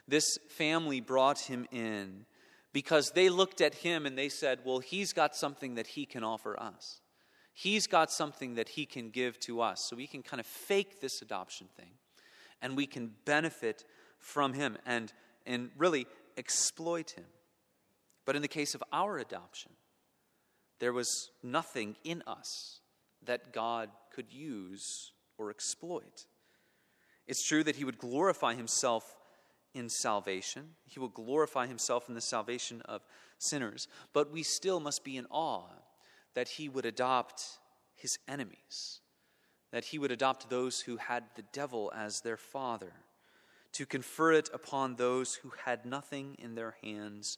this 0.06 0.38
family 0.50 1.00
brought 1.00 1.40
him 1.40 1.66
in 1.72 2.26
because 2.74 3.12
they 3.12 3.30
looked 3.30 3.62
at 3.62 3.76
him 3.76 4.06
and 4.06 4.18
they 4.18 4.30
said, 4.30 4.60
Well, 4.66 4.80
he's 4.80 5.14
got 5.14 5.36
something 5.36 5.76
that 5.76 5.88
he 5.88 6.06
can 6.06 6.24
offer 6.24 6.60
us. 6.60 7.00
He's 7.54 7.86
got 7.86 8.12
something 8.12 8.56
that 8.56 8.70
he 8.70 8.86
can 8.86 9.12
give 9.12 9.40
to 9.42 9.62
us. 9.62 9.86
So 9.88 9.96
we 9.96 10.08
can 10.08 10.24
kind 10.24 10.40
of 10.40 10.48
fake 10.48 11.00
this 11.00 11.22
adoption 11.22 11.68
thing 11.78 11.92
and 12.62 12.76
we 12.76 12.88
can 12.88 13.12
benefit 13.26 13.86
from 14.18 14.54
him 14.54 14.78
and, 14.88 15.14
and 15.46 15.70
really 15.78 16.08
exploit 16.36 17.12
him. 17.12 17.26
But 18.26 18.36
in 18.36 18.42
the 18.42 18.48
case 18.48 18.74
of 18.74 18.84
our 18.92 19.20
adoption, 19.20 19.72
there 20.80 20.94
was 20.94 21.30
nothing 21.44 21.96
in 22.04 22.24
us 22.26 22.80
that 23.26 23.54
God 23.54 23.90
could 24.16 24.34
use 24.34 25.12
or 25.38 25.52
exploit. 25.52 26.26
It's 27.28 27.46
true 27.46 27.64
that 27.64 27.76
he 27.76 27.86
would 27.86 28.00
glorify 28.00 28.56
himself 28.56 29.16
in 29.74 29.90
salvation, 29.90 30.76
he 30.86 31.00
will 31.00 31.10
glorify 31.10 31.68
himself 31.68 32.08
in 32.08 32.16
the 32.16 32.22
salvation 32.22 32.82
of 32.86 33.06
sinners, 33.38 33.88
but 34.14 34.32
we 34.32 34.44
still 34.44 34.80
must 34.80 35.04
be 35.04 35.18
in 35.18 35.26
awe 35.30 35.68
that 36.34 36.48
he 36.48 36.70
would 36.70 36.86
adopt 36.86 37.60
his 37.96 38.18
enemies, 38.28 39.02
that 39.72 39.86
he 39.86 39.98
would 39.98 40.12
adopt 40.12 40.50
those 40.50 40.82
who 40.82 40.98
had 40.98 41.24
the 41.36 41.44
devil 41.52 41.92
as 41.96 42.22
their 42.22 42.38
father, 42.38 42.94
to 43.72 43.86
confer 43.86 44.34
it 44.34 44.50
upon 44.54 44.96
those 44.96 45.36
who 45.36 45.52
had 45.66 45.86
nothing 45.86 46.36
in 46.38 46.54
their 46.56 46.76
hands 46.84 47.38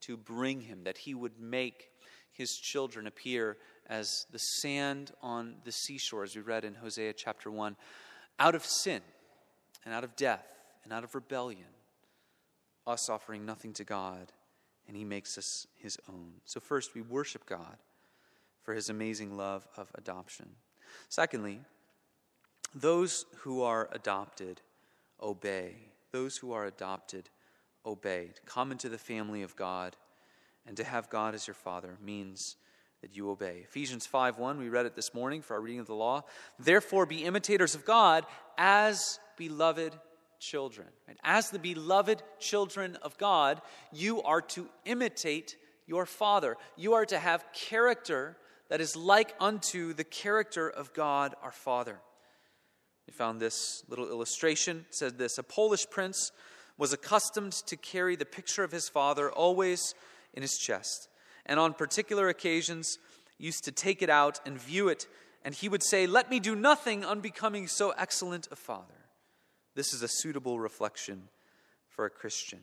to 0.00 0.16
bring 0.16 0.60
him, 0.60 0.84
that 0.84 0.98
he 0.98 1.14
would 1.14 1.38
make 1.40 1.88
his 2.32 2.56
children 2.56 3.06
appear 3.06 3.56
as 3.86 4.26
the 4.30 4.38
sand 4.38 5.12
on 5.20 5.56
the 5.64 5.72
seashore, 5.72 6.22
as 6.22 6.34
we 6.34 6.42
read 6.42 6.64
in 6.64 6.74
Hosea 6.74 7.12
chapter 7.12 7.50
1, 7.50 7.76
out 8.38 8.54
of 8.54 8.64
sin 8.64 9.02
and 9.84 9.92
out 9.92 10.04
of 10.04 10.16
death 10.16 10.51
and 10.84 10.92
out 10.92 11.04
of 11.04 11.14
rebellion, 11.14 11.68
us 12.86 13.08
offering 13.08 13.46
nothing 13.46 13.72
to 13.74 13.84
God, 13.84 14.32
and 14.88 14.96
he 14.96 15.04
makes 15.04 15.38
us 15.38 15.66
his 15.76 15.98
own. 16.08 16.32
So, 16.44 16.60
first, 16.60 16.94
we 16.94 17.02
worship 17.02 17.46
God 17.46 17.76
for 18.62 18.74
his 18.74 18.88
amazing 18.88 19.36
love 19.36 19.66
of 19.76 19.90
adoption. 19.94 20.48
Secondly, 21.08 21.60
those 22.74 23.26
who 23.38 23.62
are 23.62 23.88
adopted 23.92 24.60
obey. 25.20 25.74
Those 26.12 26.36
who 26.36 26.52
are 26.52 26.66
adopted 26.66 27.28
obey. 27.86 28.30
To 28.34 28.42
come 28.42 28.72
into 28.72 28.88
the 28.88 28.98
family 28.98 29.42
of 29.42 29.56
God 29.56 29.96
and 30.66 30.76
to 30.76 30.84
have 30.84 31.10
God 31.10 31.34
as 31.34 31.46
your 31.46 31.54
Father 31.54 31.96
means 32.04 32.56
that 33.00 33.16
you 33.16 33.30
obey. 33.30 33.62
Ephesians 33.64 34.06
5 34.06 34.38
1, 34.38 34.58
we 34.58 34.68
read 34.68 34.86
it 34.86 34.94
this 34.94 35.12
morning 35.12 35.42
for 35.42 35.54
our 35.54 35.60
reading 35.60 35.80
of 35.80 35.86
the 35.86 35.94
law. 35.94 36.22
Therefore, 36.58 37.04
be 37.04 37.24
imitators 37.24 37.74
of 37.74 37.84
God 37.84 38.24
as 38.56 39.18
beloved 39.36 39.92
children. 40.42 40.88
As 41.22 41.50
the 41.50 41.58
beloved 41.58 42.22
children 42.40 42.96
of 43.00 43.16
God, 43.16 43.62
you 43.92 44.22
are 44.22 44.42
to 44.42 44.68
imitate 44.84 45.56
your 45.86 46.04
Father. 46.04 46.56
You 46.76 46.94
are 46.94 47.06
to 47.06 47.18
have 47.18 47.44
character 47.54 48.36
that 48.68 48.80
is 48.80 48.96
like 48.96 49.34
unto 49.38 49.92
the 49.92 50.04
character 50.04 50.68
of 50.68 50.92
God 50.92 51.34
our 51.42 51.52
Father. 51.52 52.00
We 53.06 53.12
found 53.12 53.40
this 53.40 53.84
little 53.88 54.08
illustration. 54.08 54.86
It 54.88 54.94
said 54.94 55.18
this 55.18 55.38
A 55.38 55.42
Polish 55.42 55.86
prince 55.88 56.32
was 56.76 56.92
accustomed 56.92 57.52
to 57.52 57.76
carry 57.76 58.16
the 58.16 58.24
picture 58.24 58.64
of 58.64 58.72
his 58.72 58.88
father 58.88 59.30
always 59.30 59.94
in 60.34 60.42
his 60.42 60.58
chest, 60.58 61.08
and 61.46 61.60
on 61.60 61.74
particular 61.74 62.28
occasions 62.28 62.98
used 63.38 63.64
to 63.64 63.72
take 63.72 64.02
it 64.02 64.10
out 64.10 64.40
and 64.44 64.60
view 64.60 64.88
it, 64.88 65.06
and 65.44 65.54
he 65.54 65.68
would 65.68 65.82
say, 65.82 66.06
Let 66.06 66.30
me 66.30 66.40
do 66.40 66.56
nothing 66.56 67.04
unbecoming 67.04 67.68
so 67.68 67.90
excellent 67.90 68.48
a 68.50 68.56
father. 68.56 69.01
This 69.74 69.92
is 69.92 70.02
a 70.02 70.08
suitable 70.08 70.60
reflection 70.60 71.28
for 71.88 72.04
a 72.04 72.10
Christian. 72.10 72.60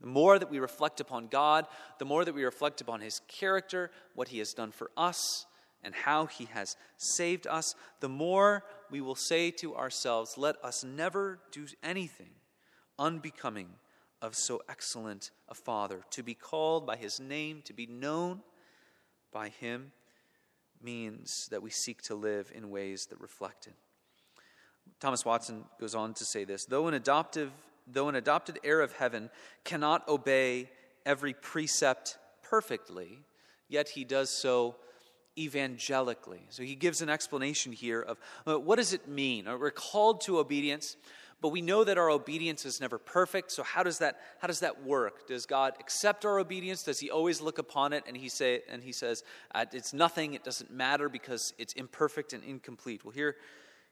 The 0.00 0.06
more 0.06 0.38
that 0.38 0.50
we 0.50 0.58
reflect 0.58 1.00
upon 1.00 1.28
God, 1.28 1.66
the 1.98 2.04
more 2.04 2.24
that 2.24 2.34
we 2.34 2.44
reflect 2.44 2.80
upon 2.80 3.00
His 3.00 3.20
character, 3.28 3.90
what 4.14 4.28
He 4.28 4.38
has 4.38 4.54
done 4.54 4.72
for 4.72 4.90
us, 4.96 5.46
and 5.82 5.94
how 5.94 6.26
He 6.26 6.46
has 6.46 6.76
saved 6.96 7.46
us, 7.46 7.74
the 8.00 8.08
more 8.08 8.64
we 8.90 9.00
will 9.00 9.14
say 9.14 9.50
to 9.52 9.76
ourselves, 9.76 10.38
Let 10.38 10.62
us 10.64 10.82
never 10.82 11.40
do 11.52 11.66
anything 11.82 12.30
unbecoming 12.98 13.68
of 14.22 14.34
so 14.34 14.62
excellent 14.68 15.30
a 15.48 15.54
Father. 15.54 16.02
To 16.10 16.22
be 16.22 16.34
called 16.34 16.86
by 16.86 16.96
His 16.96 17.20
name, 17.20 17.62
to 17.64 17.74
be 17.74 17.86
known 17.86 18.40
by 19.32 19.48
Him, 19.48 19.92
means 20.82 21.46
that 21.50 21.62
we 21.62 21.70
seek 21.70 22.00
to 22.02 22.14
live 22.14 22.50
in 22.54 22.70
ways 22.70 23.06
that 23.10 23.20
reflect 23.20 23.66
it. 23.66 23.74
Thomas 24.98 25.24
Watson 25.24 25.64
goes 25.78 25.94
on 25.94 26.14
to 26.14 26.24
say 26.24 26.44
this 26.44 26.64
though 26.64 26.88
an 26.88 26.94
adoptive 26.94 27.52
though 27.92 28.08
an 28.08 28.14
adopted 28.14 28.58
heir 28.64 28.80
of 28.80 28.92
heaven 28.92 29.30
cannot 29.64 30.06
obey 30.08 30.70
every 31.04 31.34
precept 31.34 32.18
perfectly, 32.42 33.20
yet 33.68 33.88
he 33.88 34.04
does 34.04 34.30
so 34.30 34.76
evangelically. 35.38 36.42
So 36.50 36.62
he 36.62 36.74
gives 36.74 37.00
an 37.02 37.08
explanation 37.08 37.72
here 37.72 38.02
of 38.02 38.18
uh, 38.46 38.58
what 38.58 38.76
does 38.76 38.92
it 38.92 39.08
mean? 39.08 39.46
Uh, 39.46 39.56
we're 39.56 39.70
called 39.70 40.20
to 40.22 40.38
obedience, 40.38 40.96
but 41.40 41.48
we 41.48 41.62
know 41.62 41.84
that 41.84 41.96
our 41.96 42.10
obedience 42.10 42.66
is 42.66 42.80
never 42.80 42.98
perfect. 42.98 43.50
So 43.52 43.62
how 43.62 43.82
does 43.82 43.98
that 43.98 44.18
how 44.40 44.48
does 44.48 44.60
that 44.60 44.84
work? 44.84 45.26
Does 45.26 45.46
God 45.46 45.74
accept 45.80 46.24
our 46.24 46.38
obedience? 46.38 46.82
Does 46.82 46.98
he 47.00 47.10
always 47.10 47.40
look 47.40 47.58
upon 47.58 47.92
it 47.92 48.04
and 48.06 48.16
he 48.16 48.28
say 48.28 48.62
and 48.68 48.82
he 48.82 48.92
says 48.92 49.22
uh, 49.54 49.64
it's 49.72 49.94
nothing, 49.94 50.34
it 50.34 50.44
doesn't 50.44 50.70
matter 50.70 51.08
because 51.08 51.54
it's 51.58 51.72
imperfect 51.74 52.32
and 52.32 52.44
incomplete? 52.44 53.04
Well, 53.04 53.12
here 53.12 53.36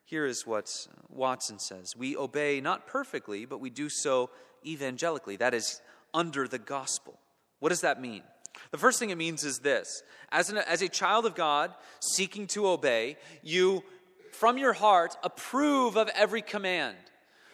here 0.09 0.25
is 0.25 0.47
what 0.47 0.71
Watson 1.09 1.59
says 1.59 1.95
We 1.95 2.17
obey 2.17 2.61
not 2.61 2.87
perfectly, 2.87 3.45
but 3.45 3.59
we 3.59 3.69
do 3.69 3.89
so 3.89 4.31
evangelically, 4.65 5.35
that 5.37 5.53
is, 5.53 5.81
under 6.13 6.47
the 6.47 6.57
gospel. 6.57 7.19
What 7.59 7.69
does 7.69 7.81
that 7.81 8.01
mean? 8.01 8.23
The 8.71 8.79
first 8.79 8.97
thing 8.97 9.11
it 9.11 9.17
means 9.17 9.43
is 9.43 9.59
this 9.59 10.01
as, 10.31 10.49
an, 10.49 10.57
as 10.57 10.81
a 10.81 10.89
child 10.89 11.25
of 11.27 11.35
God 11.35 11.73
seeking 11.99 12.47
to 12.47 12.67
obey, 12.67 13.17
you, 13.43 13.83
from 14.31 14.57
your 14.57 14.73
heart, 14.73 15.15
approve 15.23 15.95
of 15.95 16.09
every 16.15 16.41
command. 16.41 16.97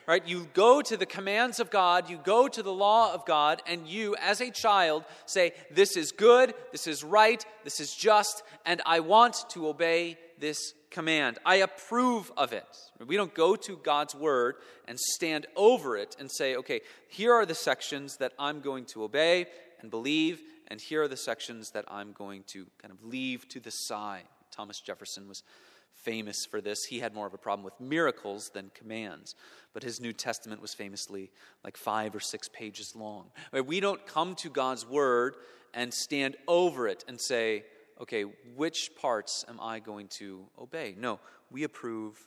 Right? 0.08 0.26
You 0.26 0.48
go 0.54 0.84
to 0.84 0.96
the 0.96 1.08
commands 1.08 1.60
of 1.60 1.72
God, 1.72 2.12
you 2.12 2.20
go 2.24 2.48
to 2.48 2.62
the 2.62 2.72
law 2.72 3.12
of 3.12 3.26
God, 3.26 3.63
and 3.65 3.88
you, 3.88 4.15
as 4.22 4.39
a 4.39 4.52
child, 4.52 5.04
say, 5.26 5.54
This 5.72 5.98
is 5.98 6.12
good, 6.12 6.54
this 6.72 6.86
is 6.86 7.04
right, 7.04 7.44
this 7.63 7.80
is 7.80 7.94
just, 7.94 8.44
and 8.68 8.84
I 8.86 9.00
want 9.00 9.50
to 9.50 9.68
obey 9.68 10.20
this 10.39 10.76
command. 10.95 11.38
I 11.45 11.55
approve 11.58 12.31
of 12.38 12.53
it. 12.53 12.65
We 13.05 13.17
don't 13.17 13.34
go 13.34 13.58
to 13.58 13.75
God's 13.84 14.15
word 14.15 14.55
and 14.88 14.97
stand 14.97 15.45
over 15.58 15.97
it 15.97 16.15
and 16.17 16.31
say, 16.31 16.55
okay, 16.55 16.79
here 17.10 17.34
are 17.34 17.45
the 17.45 17.53
sections 17.53 18.15
that 18.17 18.31
I'm 18.39 18.62
going 18.62 18.86
to 18.86 19.03
obey 19.03 19.47
and 19.81 19.91
believe, 19.91 20.41
and 20.69 20.79
here 20.79 21.03
are 21.03 21.10
the 21.10 21.17
sections 21.17 21.71
that 21.71 21.84
I'm 21.89 22.13
going 22.13 22.43
to 22.53 22.65
kind 22.81 22.93
of 22.93 23.03
leave 23.03 23.45
to 23.49 23.60
the 23.60 23.71
side. 23.71 24.23
Thomas 24.51 24.79
Jefferson 24.79 25.27
was 25.27 25.43
famous 25.91 26.45
for 26.49 26.62
this. 26.62 26.86
He 26.86 26.99
had 26.99 27.13
more 27.13 27.27
of 27.27 27.34
a 27.34 27.38
problem 27.38 27.65
with 27.65 27.77
miracles 27.81 28.51
than 28.53 28.71
commands, 28.73 29.36
but 29.73 29.84
his 29.84 29.99
New 29.99 30.13
Testament 30.13 30.62
was 30.62 30.73
famously 30.73 31.29
like 31.62 31.75
five 31.75 32.15
or 32.15 32.21
six 32.21 32.47
pages 32.47 32.95
long. 32.95 33.25
We 33.51 33.81
don't 33.81 34.08
come 34.08 34.34
to 34.36 34.49
God's 34.49 34.88
word 34.88 35.36
and 35.73 35.93
stand 35.93 36.38
over 36.47 36.88
it 36.88 37.03
and 37.05 37.19
say, 37.19 37.65
okay, 38.01 38.23
which 38.55 38.91
parts 38.99 39.45
am 39.47 39.60
I 39.62 39.79
going 39.79 40.08
to 40.19 40.45
obey? 40.60 40.95
No, 40.97 41.19
we 41.51 41.63
approve 41.63 42.17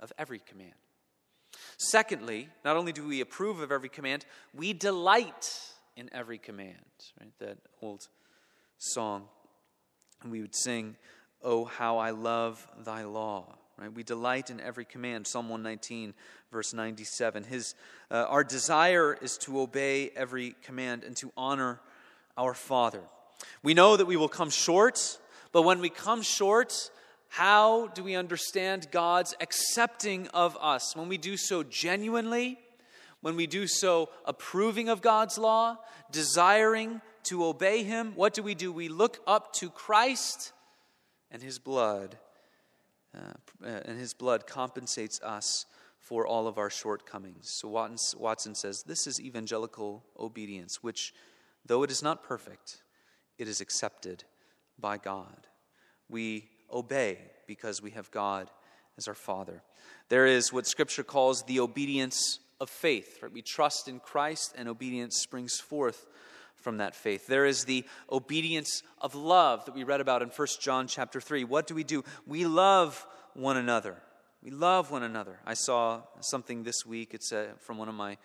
of 0.00 0.12
every 0.18 0.38
command. 0.38 0.74
Secondly, 1.76 2.48
not 2.64 2.76
only 2.76 2.92
do 2.92 3.06
we 3.06 3.20
approve 3.20 3.60
of 3.60 3.72
every 3.72 3.88
command, 3.88 4.24
we 4.54 4.72
delight 4.72 5.60
in 5.96 6.08
every 6.12 6.38
command. 6.38 6.76
Right? 7.20 7.32
That 7.40 7.58
old 7.82 8.08
song. 8.78 9.24
And 10.22 10.32
we 10.32 10.40
would 10.40 10.54
sing, 10.54 10.96
Oh, 11.42 11.64
how 11.64 11.98
I 11.98 12.10
love 12.10 12.66
thy 12.84 13.04
law. 13.04 13.56
Right? 13.76 13.92
We 13.92 14.02
delight 14.02 14.50
in 14.50 14.60
every 14.60 14.84
command. 14.84 15.26
Psalm 15.26 15.48
119, 15.48 16.14
verse 16.50 16.74
97. 16.74 17.44
His, 17.44 17.74
uh, 18.10 18.26
our 18.28 18.42
desire 18.42 19.16
is 19.20 19.38
to 19.38 19.60
obey 19.60 20.10
every 20.16 20.56
command 20.62 21.04
and 21.04 21.16
to 21.18 21.30
honor 21.36 21.80
our 22.36 22.54
Father. 22.54 23.02
We 23.62 23.74
know 23.74 23.96
that 23.96 24.06
we 24.06 24.16
will 24.16 24.28
come 24.28 24.50
short, 24.50 25.18
but 25.52 25.62
when 25.62 25.80
we 25.80 25.88
come 25.88 26.22
short, 26.22 26.90
how 27.28 27.88
do 27.88 28.02
we 28.02 28.14
understand 28.14 28.90
God's 28.90 29.34
accepting 29.40 30.28
of 30.28 30.56
us? 30.60 30.96
When 30.96 31.08
we 31.08 31.18
do 31.18 31.36
so 31.36 31.62
genuinely, 31.62 32.58
when 33.20 33.36
we 33.36 33.46
do 33.46 33.66
so 33.66 34.08
approving 34.24 34.88
of 34.88 35.02
God's 35.02 35.38
law, 35.38 35.78
desiring 36.10 37.00
to 37.24 37.44
obey 37.44 37.82
Him, 37.82 38.12
what 38.14 38.34
do 38.34 38.42
we 38.42 38.54
do? 38.54 38.72
We 38.72 38.88
look 38.88 39.20
up 39.26 39.52
to 39.54 39.70
Christ 39.70 40.52
and 41.30 41.42
His 41.42 41.58
blood, 41.58 42.18
uh, 43.14 43.34
and 43.64 43.98
His 43.98 44.14
blood 44.14 44.46
compensates 44.46 45.20
us 45.22 45.66
for 45.98 46.26
all 46.26 46.46
of 46.46 46.56
our 46.56 46.70
shortcomings. 46.70 47.50
So 47.50 47.68
Watson 47.68 48.54
says 48.54 48.82
this 48.84 49.06
is 49.06 49.20
evangelical 49.20 50.04
obedience, 50.18 50.82
which 50.82 51.12
Though 51.68 51.82
it 51.82 51.90
is 51.90 52.02
not 52.02 52.22
perfect, 52.22 52.82
it 53.38 53.48
is 53.48 53.60
accepted 53.60 54.24
by 54.78 54.98
God. 54.98 55.46
We 56.08 56.48
obey 56.72 57.18
because 57.46 57.80
we 57.80 57.92
have 57.92 58.10
God 58.10 58.50
as 58.96 59.08
our 59.08 59.14
Father. 59.14 59.62
There 60.08 60.26
is 60.26 60.52
what 60.52 60.66
Scripture 60.66 61.04
calls 61.04 61.42
the 61.42 61.60
obedience 61.60 62.40
of 62.60 62.68
faith. 62.68 63.18
Right? 63.22 63.32
We 63.32 63.42
trust 63.42 63.88
in 63.88 64.00
Christ, 64.00 64.54
and 64.56 64.68
obedience 64.68 65.16
springs 65.16 65.58
forth 65.60 66.06
from 66.56 66.78
that 66.78 66.94
faith. 66.94 67.26
There 67.26 67.46
is 67.46 67.64
the 67.64 67.84
obedience 68.10 68.82
of 69.00 69.14
love 69.14 69.64
that 69.64 69.74
we 69.74 69.84
read 69.84 70.00
about 70.00 70.22
in 70.22 70.28
1 70.28 70.48
John 70.60 70.88
chapter 70.88 71.20
3. 71.20 71.44
What 71.44 71.66
do 71.66 71.74
we 71.74 71.84
do? 71.84 72.04
We 72.26 72.46
love 72.46 73.06
one 73.34 73.56
another. 73.56 73.96
We 74.42 74.50
love 74.50 74.90
one 74.90 75.02
another. 75.02 75.38
I 75.46 75.54
saw 75.54 76.02
something 76.20 76.64
this 76.64 76.84
week. 76.84 77.14
It's 77.14 77.32
uh, 77.32 77.48
from 77.60 77.78
one 77.78 77.88
of 77.88 77.94
my, 77.94 78.16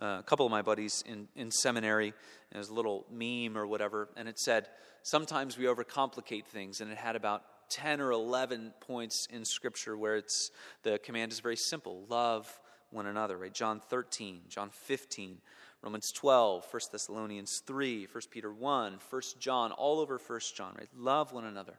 uh, 0.00 0.18
a 0.20 0.22
couple 0.22 0.46
of 0.46 0.52
my 0.52 0.62
buddies 0.62 1.02
in, 1.06 1.28
in 1.36 1.50
seminary. 1.50 2.14
It 2.52 2.58
was 2.58 2.68
a 2.68 2.74
little 2.74 3.06
meme 3.10 3.56
or 3.56 3.66
whatever, 3.66 4.08
and 4.16 4.28
it 4.28 4.38
said, 4.38 4.68
Sometimes 5.02 5.56
we 5.56 5.64
overcomplicate 5.64 6.44
things, 6.44 6.80
and 6.80 6.90
it 6.90 6.98
had 6.98 7.16
about 7.16 7.42
10 7.70 8.00
or 8.00 8.10
11 8.10 8.72
points 8.80 9.26
in 9.30 9.44
Scripture 9.44 9.96
where 9.96 10.16
it's, 10.16 10.50
the 10.82 10.98
command 10.98 11.32
is 11.32 11.40
very 11.40 11.56
simple 11.56 12.04
love 12.08 12.60
one 12.90 13.06
another, 13.06 13.36
right? 13.36 13.52
John 13.52 13.80
13, 13.88 14.40
John 14.48 14.70
15, 14.70 15.38
Romans 15.82 16.10
12, 16.12 16.66
1 16.70 16.80
Thessalonians 16.90 17.62
3, 17.66 18.08
1 18.10 18.22
Peter 18.30 18.52
1, 18.52 18.98
1 19.10 19.22
John, 19.38 19.72
all 19.72 20.00
over 20.00 20.18
1 20.18 20.40
John, 20.54 20.74
right? 20.78 20.88
Love 20.96 21.32
one 21.32 21.44
another. 21.44 21.74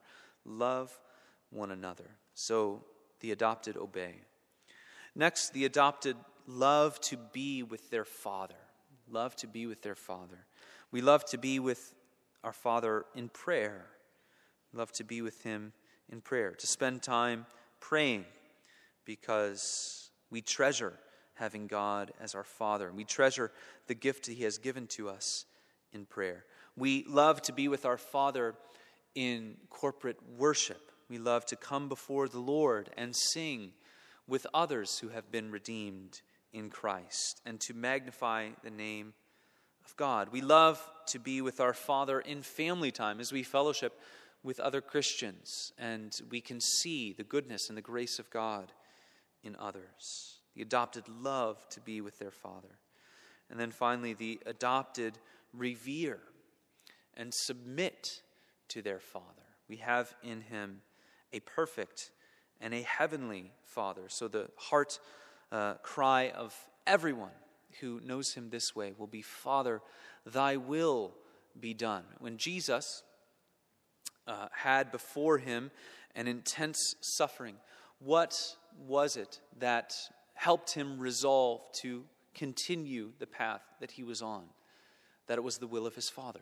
Love 0.45 0.97
one 1.49 1.71
another. 1.71 2.05
So 2.35 2.83
the 3.19 3.31
adopted 3.31 3.75
obey. 3.75 4.15
Next, 5.15 5.53
the 5.53 5.65
adopted 5.65 6.15
love 6.49 6.99
to 7.01 7.17
be 7.31 7.63
with 7.63 7.89
their 7.89 8.05
father. 8.05 8.55
Love 9.09 9.35
to 9.37 9.47
be 9.47 9.65
with 9.67 9.81
their 9.81 9.95
father. 9.95 10.45
We 10.91 11.01
love 11.01 11.23
to 11.25 11.37
be 11.37 11.59
with 11.59 11.93
our 12.43 12.53
father 12.53 13.05
in 13.15 13.29
prayer. 13.29 13.85
Love 14.73 14.91
to 14.93 15.03
be 15.03 15.21
with 15.21 15.43
him 15.43 15.73
in 16.11 16.21
prayer, 16.21 16.51
to 16.51 16.67
spend 16.67 17.01
time 17.01 17.45
praying 17.79 18.25
because 19.05 20.09
we 20.29 20.41
treasure 20.41 20.93
having 21.35 21.67
God 21.67 22.11
as 22.19 22.35
our 22.35 22.43
Father. 22.43 22.91
We 22.91 23.05
treasure 23.05 23.51
the 23.87 23.95
gift 23.95 24.25
that 24.25 24.33
He 24.33 24.43
has 24.43 24.57
given 24.57 24.87
to 24.87 25.09
us 25.09 25.45
in 25.93 26.05
prayer. 26.05 26.45
We 26.75 27.05
love 27.07 27.41
to 27.43 27.53
be 27.53 27.67
with 27.67 27.85
our 27.85 27.97
Father 27.97 28.55
in 29.15 29.55
corporate 29.69 30.17
worship. 30.37 30.91
We 31.09 31.17
love 31.17 31.45
to 31.47 31.55
come 31.55 31.87
before 31.87 32.27
the 32.27 32.39
Lord 32.39 32.89
and 32.97 33.15
sing 33.15 33.71
with 34.27 34.45
others 34.53 34.99
who 34.99 35.09
have 35.09 35.31
been 35.31 35.49
redeemed 35.49 36.21
in 36.53 36.69
Christ 36.69 37.41
and 37.45 37.59
to 37.61 37.73
magnify 37.73 38.49
the 38.63 38.71
name 38.71 39.13
of 39.85 39.95
God. 39.95 40.29
We 40.31 40.41
love 40.41 40.81
to 41.07 41.19
be 41.19 41.41
with 41.41 41.59
our 41.59 41.73
Father 41.73 42.19
in 42.19 42.41
family 42.41 42.91
time 42.91 43.19
as 43.19 43.31
we 43.31 43.43
fellowship 43.43 43.99
with 44.43 44.59
other 44.59 44.81
Christians 44.81 45.73
and 45.77 46.17
we 46.29 46.41
can 46.41 46.59
see 46.61 47.13
the 47.13 47.23
goodness 47.23 47.69
and 47.69 47.77
the 47.77 47.81
grace 47.81 48.19
of 48.19 48.29
God 48.29 48.71
in 49.43 49.55
others 49.59 50.39
the 50.59 50.61
adopted 50.61 51.07
love 51.07 51.65
to 51.69 51.79
be 51.79 52.01
with 52.01 52.19
their 52.19 52.31
father. 52.31 52.79
And 53.49 53.59
then 53.59 53.71
finally, 53.71 54.13
the 54.13 54.39
adopted 54.45 55.17
revere 55.53 56.19
and 57.15 57.33
submit 57.33 58.21
to 58.69 58.81
their 58.81 58.99
father. 58.99 59.25
We 59.69 59.77
have 59.77 60.13
in 60.21 60.41
him 60.41 60.81
a 61.31 61.39
perfect 61.39 62.11
and 62.59 62.73
a 62.73 62.81
heavenly 62.81 63.53
father. 63.63 64.03
So 64.07 64.27
the 64.27 64.49
heart 64.57 64.99
uh, 65.51 65.75
cry 65.75 66.29
of 66.29 66.55
everyone 66.85 67.31
who 67.79 67.99
knows 68.03 68.33
him 68.33 68.49
this 68.49 68.75
way 68.75 68.93
will 68.97 69.07
be 69.07 69.21
Father, 69.21 69.81
thy 70.25 70.57
will 70.57 71.13
be 71.59 71.73
done. 71.73 72.03
When 72.19 72.37
Jesus 72.37 73.03
uh, 74.27 74.47
had 74.51 74.91
before 74.91 75.37
him 75.37 75.71
an 76.15 76.27
intense 76.27 76.95
suffering, 77.01 77.55
what 77.99 78.33
was 78.87 79.15
it 79.17 79.41
that 79.59 79.93
helped 80.33 80.73
him 80.73 80.99
resolve 80.99 81.61
to 81.81 82.03
continue 82.33 83.11
the 83.19 83.27
path 83.27 83.61
that 83.81 83.91
he 83.91 84.03
was 84.03 84.21
on, 84.21 84.43
that 85.27 85.37
it 85.37 85.43
was 85.43 85.57
the 85.57 85.67
will 85.67 85.85
of 85.85 85.95
his 85.95 86.09
Father. 86.09 86.41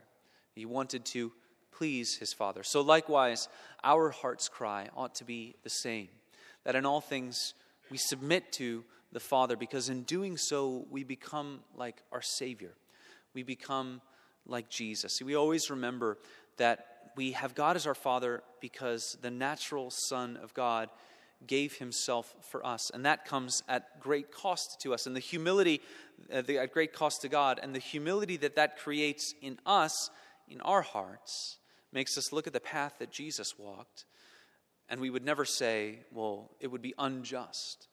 He 0.53 0.65
wanted 0.65 1.05
to 1.05 1.31
please 1.71 2.17
his 2.19 2.33
Father. 2.33 2.63
So, 2.63 2.81
likewise, 2.81 3.47
our 3.83 4.09
heart's 4.09 4.49
cry 4.49 4.89
ought 4.95 5.15
to 5.15 5.23
be 5.23 5.55
the 5.63 5.69
same 5.69 6.09
that 6.63 6.75
in 6.75 6.85
all 6.85 7.01
things 7.01 7.53
we 7.89 7.97
submit 7.97 8.51
to 8.51 8.83
the 9.11 9.19
Father, 9.19 9.55
because 9.55 9.89
in 9.89 10.03
doing 10.03 10.37
so, 10.37 10.85
we 10.89 11.03
become 11.03 11.61
like 11.75 12.01
our 12.11 12.21
Savior. 12.21 12.73
We 13.33 13.43
become 13.43 14.01
like 14.45 14.69
Jesus. 14.69 15.13
See, 15.13 15.23
We 15.23 15.35
always 15.35 15.69
remember 15.69 16.17
that 16.57 16.85
we 17.15 17.31
have 17.31 17.55
God 17.55 17.75
as 17.75 17.87
our 17.87 17.95
Father 17.95 18.43
because 18.61 19.17
the 19.21 19.31
natural 19.31 19.89
Son 19.89 20.37
of 20.37 20.53
God 20.53 20.89
gave 21.45 21.73
himself 21.73 22.33
for 22.41 22.65
us. 22.65 22.89
And 22.93 23.05
that 23.05 23.25
comes 23.25 23.61
at 23.67 23.99
great 23.99 24.31
cost 24.31 24.81
to 24.81 24.93
us. 24.93 25.05
And 25.05 25.15
the 25.15 25.19
humility, 25.19 25.81
uh, 26.33 26.41
the, 26.41 26.59
at 26.59 26.73
great 26.73 26.93
cost 26.93 27.21
to 27.21 27.29
God, 27.29 27.59
and 27.61 27.75
the 27.75 27.79
humility 27.79 28.37
that 28.37 28.55
that 28.55 28.77
creates 28.77 29.33
in 29.41 29.59
us, 29.65 30.09
in 30.49 30.61
our 30.61 30.81
hearts, 30.81 31.57
makes 31.91 32.17
us 32.17 32.31
look 32.33 32.47
at 32.47 32.53
the 32.53 32.59
path 32.59 32.95
that 32.99 33.11
Jesus 33.11 33.57
walked. 33.57 34.05
And 34.89 34.99
we 34.99 35.09
would 35.09 35.25
never 35.25 35.45
say, 35.45 35.99
well, 36.11 36.51
it 36.59 36.67
would 36.67 36.81
be 36.81 36.93
unjust 36.97 37.87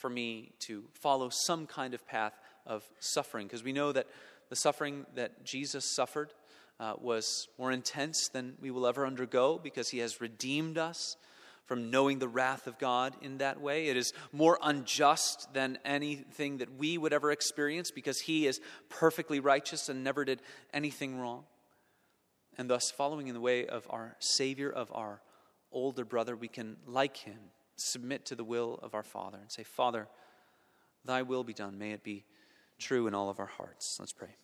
for 0.00 0.10
me 0.10 0.52
to 0.60 0.84
follow 0.94 1.28
some 1.30 1.66
kind 1.66 1.94
of 1.94 2.06
path 2.06 2.32
of 2.66 2.82
suffering, 2.98 3.46
because 3.46 3.62
we 3.62 3.72
know 3.72 3.92
that 3.92 4.06
the 4.48 4.56
suffering 4.56 5.06
that 5.14 5.44
Jesus 5.44 5.84
suffered 5.94 6.32
uh, 6.80 6.94
was 6.98 7.48
more 7.58 7.70
intense 7.70 8.28
than 8.28 8.54
we 8.60 8.70
will 8.70 8.86
ever 8.86 9.06
undergo 9.06 9.60
because 9.62 9.90
he 9.90 9.98
has 9.98 10.20
redeemed 10.20 10.78
us 10.78 11.16
from 11.70 11.88
knowing 11.88 12.18
the 12.18 12.26
wrath 12.26 12.66
of 12.66 12.78
God 12.78 13.14
in 13.22 13.38
that 13.38 13.60
way. 13.60 13.86
It 13.86 13.96
is 13.96 14.12
more 14.32 14.58
unjust 14.60 15.54
than 15.54 15.78
anything 15.84 16.58
that 16.58 16.74
we 16.76 16.98
would 16.98 17.12
ever 17.12 17.30
experience 17.30 17.92
because 17.92 18.18
He 18.18 18.48
is 18.48 18.60
perfectly 18.88 19.38
righteous 19.38 19.88
and 19.88 20.02
never 20.02 20.24
did 20.24 20.42
anything 20.74 21.16
wrong. 21.16 21.44
And 22.58 22.68
thus, 22.68 22.90
following 22.90 23.28
in 23.28 23.34
the 23.34 23.40
way 23.40 23.68
of 23.68 23.86
our 23.88 24.16
Savior, 24.18 24.68
of 24.68 24.90
our 24.92 25.22
older 25.70 26.04
brother, 26.04 26.34
we 26.34 26.48
can, 26.48 26.76
like 26.88 27.18
Him, 27.18 27.38
submit 27.80 28.24
to 28.26 28.34
the 28.34 28.44
will 28.44 28.78
of 28.82 28.94
our 28.94 29.02
Father 29.02 29.38
and 29.40 29.50
say, 29.50 29.62
Father, 29.62 30.08
Thy 31.04 31.22
will 31.22 31.44
be 31.44 31.54
done. 31.54 31.78
May 31.78 31.92
it 31.92 32.02
be 32.02 32.24
true 32.78 33.06
in 33.06 33.14
all 33.14 33.30
of 33.30 33.40
our 33.40 33.46
hearts. 33.46 33.96
Let's 33.98 34.12
pray. 34.12 34.36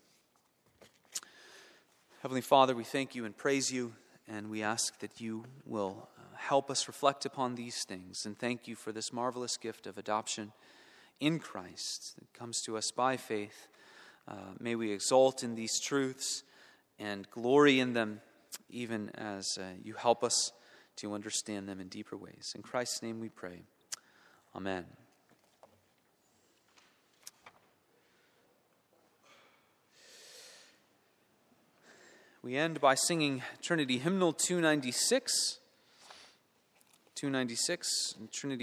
Heavenly 2.22 2.40
Father, 2.40 2.74
we 2.74 2.84
thank 2.84 3.14
you 3.14 3.24
and 3.24 3.36
praise 3.36 3.70
you, 3.70 3.92
and 4.26 4.50
we 4.50 4.62
ask 4.62 4.98
that 5.00 5.20
you 5.20 5.44
will 5.64 6.08
help 6.34 6.70
us 6.70 6.88
reflect 6.88 7.24
upon 7.24 7.54
these 7.54 7.84
things. 7.84 8.26
And 8.26 8.38
thank 8.38 8.66
you 8.66 8.74
for 8.74 8.92
this 8.92 9.12
marvelous 9.12 9.56
gift 9.56 9.86
of 9.86 9.98
adoption 9.98 10.52
in 11.20 11.38
Christ 11.38 12.14
that 12.18 12.32
comes 12.32 12.62
to 12.62 12.76
us 12.76 12.90
by 12.90 13.16
faith. 13.16 13.68
Uh, 14.26 14.34
may 14.58 14.74
we 14.74 14.92
exalt 14.92 15.42
in 15.42 15.54
these 15.54 15.78
truths 15.78 16.42
and 16.98 17.30
glory 17.30 17.80
in 17.80 17.92
them, 17.92 18.20
even 18.70 19.10
as 19.10 19.58
uh, 19.58 19.64
you 19.82 19.94
help 19.94 20.24
us 20.24 20.52
to 20.96 21.14
understand 21.14 21.68
them 21.68 21.80
in 21.80 21.88
deeper 21.88 22.16
ways. 22.16 22.52
In 22.54 22.62
Christ's 22.62 23.02
name 23.02 23.20
we 23.20 23.28
pray. 23.28 23.62
Amen. 24.54 24.84
We 32.42 32.56
end 32.56 32.80
by 32.80 32.94
singing 32.94 33.42
Trinity 33.60 33.98
Hymnal 33.98 34.32
296. 34.32 35.58
296, 37.16 38.14
Trinity 38.30 38.54